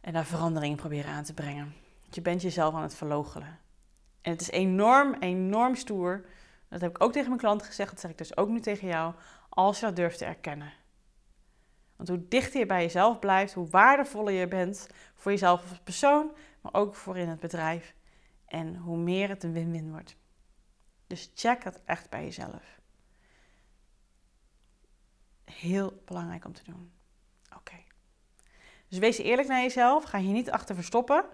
en 0.00 0.12
daar 0.12 0.26
verandering 0.26 0.76
proberen 0.76 1.10
aan 1.10 1.24
te 1.24 1.34
brengen. 1.34 1.74
Want 2.00 2.14
je 2.14 2.22
bent 2.22 2.42
jezelf 2.42 2.74
aan 2.74 2.82
het 2.82 2.94
verloochenen. 2.94 3.66
En 4.22 4.32
het 4.32 4.40
is 4.40 4.50
enorm, 4.50 5.14
enorm 5.14 5.74
stoer. 5.74 6.26
Dat 6.68 6.80
heb 6.80 6.90
ik 6.90 7.02
ook 7.02 7.12
tegen 7.12 7.28
mijn 7.28 7.40
klant 7.40 7.62
gezegd. 7.62 7.90
Dat 7.90 8.00
zeg 8.00 8.10
ik 8.10 8.18
dus 8.18 8.36
ook 8.36 8.48
nu 8.48 8.60
tegen 8.60 8.88
jou. 8.88 9.14
Als 9.48 9.80
je 9.80 9.86
dat 9.86 9.96
durft 9.96 10.18
te 10.18 10.24
erkennen. 10.24 10.72
Want 11.96 12.08
hoe 12.08 12.28
dichter 12.28 12.60
je 12.60 12.66
bij 12.66 12.82
jezelf 12.82 13.18
blijft, 13.18 13.52
hoe 13.52 13.68
waardevoller 13.68 14.32
je 14.32 14.48
bent 14.48 14.88
voor 15.14 15.32
jezelf 15.32 15.68
als 15.68 15.78
persoon, 15.78 16.32
maar 16.60 16.74
ook 16.74 16.94
voor 16.94 17.16
in 17.16 17.28
het 17.28 17.40
bedrijf. 17.40 17.94
En 18.46 18.76
hoe 18.76 18.96
meer 18.96 19.28
het 19.28 19.42
een 19.42 19.52
win-win 19.52 19.90
wordt. 19.90 20.16
Dus 21.06 21.30
check 21.34 21.64
het 21.64 21.84
echt 21.84 22.10
bij 22.10 22.24
jezelf. 22.24 22.80
Heel 25.44 26.02
belangrijk 26.04 26.44
om 26.44 26.52
te 26.52 26.64
doen. 26.64 26.92
Oké. 27.56 27.76
Dus 28.88 28.98
wees 28.98 29.18
eerlijk 29.18 29.48
naar 29.48 29.62
jezelf. 29.62 30.04
Ga 30.04 30.18
je 30.18 30.28
niet 30.28 30.50
achter 30.50 30.74
verstoppen. 30.74 31.24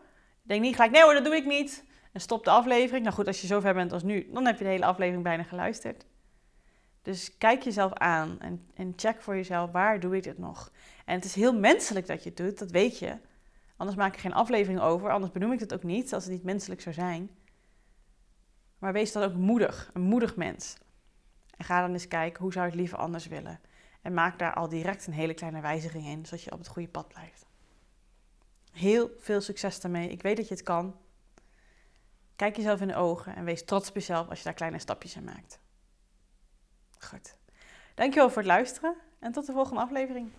Denk 0.42 0.60
niet 0.60 0.74
gelijk, 0.74 0.92
nee 0.92 1.02
hoor, 1.02 1.14
dat 1.14 1.24
doe 1.24 1.36
ik 1.36 1.44
niet. 1.44 1.84
En 2.14 2.20
stop 2.20 2.44
de 2.44 2.50
aflevering. 2.50 3.05
Nou 3.05 3.16
goed, 3.16 3.27
als 3.27 3.40
je 3.40 3.46
zo 3.46 3.61
ver 3.61 3.74
bent 3.74 3.92
als 3.92 4.03
nu, 4.03 4.29
dan 4.33 4.46
heb 4.46 4.59
je 4.59 4.64
de 4.64 4.70
hele 4.70 4.85
aflevering 4.85 5.22
bijna 5.22 5.42
geluisterd. 5.42 6.05
Dus 7.03 7.38
kijk 7.38 7.62
jezelf 7.62 7.92
aan 7.92 8.40
en, 8.40 8.66
en 8.74 8.92
check 8.96 9.22
voor 9.22 9.35
jezelf, 9.35 9.70
waar 9.70 10.00
doe 10.00 10.16
ik 10.16 10.22
dit 10.22 10.38
nog? 10.38 10.72
En 11.05 11.14
het 11.14 11.24
is 11.24 11.35
heel 11.35 11.59
menselijk 11.59 12.07
dat 12.07 12.22
je 12.22 12.29
het 12.29 12.38
doet, 12.38 12.59
dat 12.59 12.70
weet 12.70 12.98
je. 12.98 13.16
Anders 13.77 13.98
maak 13.98 14.14
ik 14.14 14.20
geen 14.20 14.35
aflevering 14.35 14.81
over, 14.81 15.11
anders 15.11 15.33
benoem 15.33 15.53
ik 15.53 15.61
het 15.61 15.74
ook 15.74 15.83
niet, 15.83 16.14
als 16.14 16.24
het 16.24 16.33
niet 16.33 16.44
menselijk 16.44 16.81
zou 16.81 16.94
zijn. 16.94 17.31
Maar 18.79 18.92
wees 18.92 19.12
dan 19.12 19.22
ook 19.22 19.35
moedig, 19.35 19.90
een 19.92 20.03
moedig 20.03 20.37
mens. 20.37 20.77
En 21.57 21.64
ga 21.64 21.81
dan 21.81 21.92
eens 21.92 22.09
kijken, 22.09 22.42
hoe 22.42 22.53
zou 22.53 22.64
ik 22.64 22.70
het 22.70 22.81
liever 22.81 22.98
anders 22.98 23.27
willen? 23.27 23.61
En 24.03 24.14
maak 24.14 24.38
daar 24.38 24.55
al 24.55 24.68
direct 24.68 25.07
een 25.07 25.12
hele 25.12 25.35
kleine 25.35 25.61
wijziging 25.61 26.07
in, 26.07 26.24
zodat 26.24 26.42
je 26.42 26.53
op 26.53 26.59
het 26.59 26.68
goede 26.68 26.88
pad 26.88 27.09
blijft. 27.09 27.46
Heel 28.72 29.11
veel 29.18 29.40
succes 29.40 29.81
daarmee. 29.81 30.09
Ik 30.09 30.22
weet 30.22 30.37
dat 30.37 30.48
je 30.48 30.55
het 30.55 30.62
kan. 30.62 30.94
Kijk 32.36 32.56
jezelf 32.56 32.80
in 32.80 32.88
de 32.88 32.94
ogen 32.94 33.36
en 33.36 33.44
wees 33.44 33.64
trots 33.64 33.88
op 33.88 33.94
jezelf 33.94 34.28
als 34.28 34.38
je 34.38 34.44
daar 34.44 34.54
kleine 34.54 34.78
stapjes 34.78 35.16
in 35.16 35.24
maakt. 35.24 35.60
Goed. 36.98 37.36
Dankjewel 37.94 38.28
voor 38.28 38.42
het 38.42 38.50
luisteren 38.50 38.96
en 39.18 39.32
tot 39.32 39.46
de 39.46 39.52
volgende 39.52 39.80
aflevering. 39.80 40.32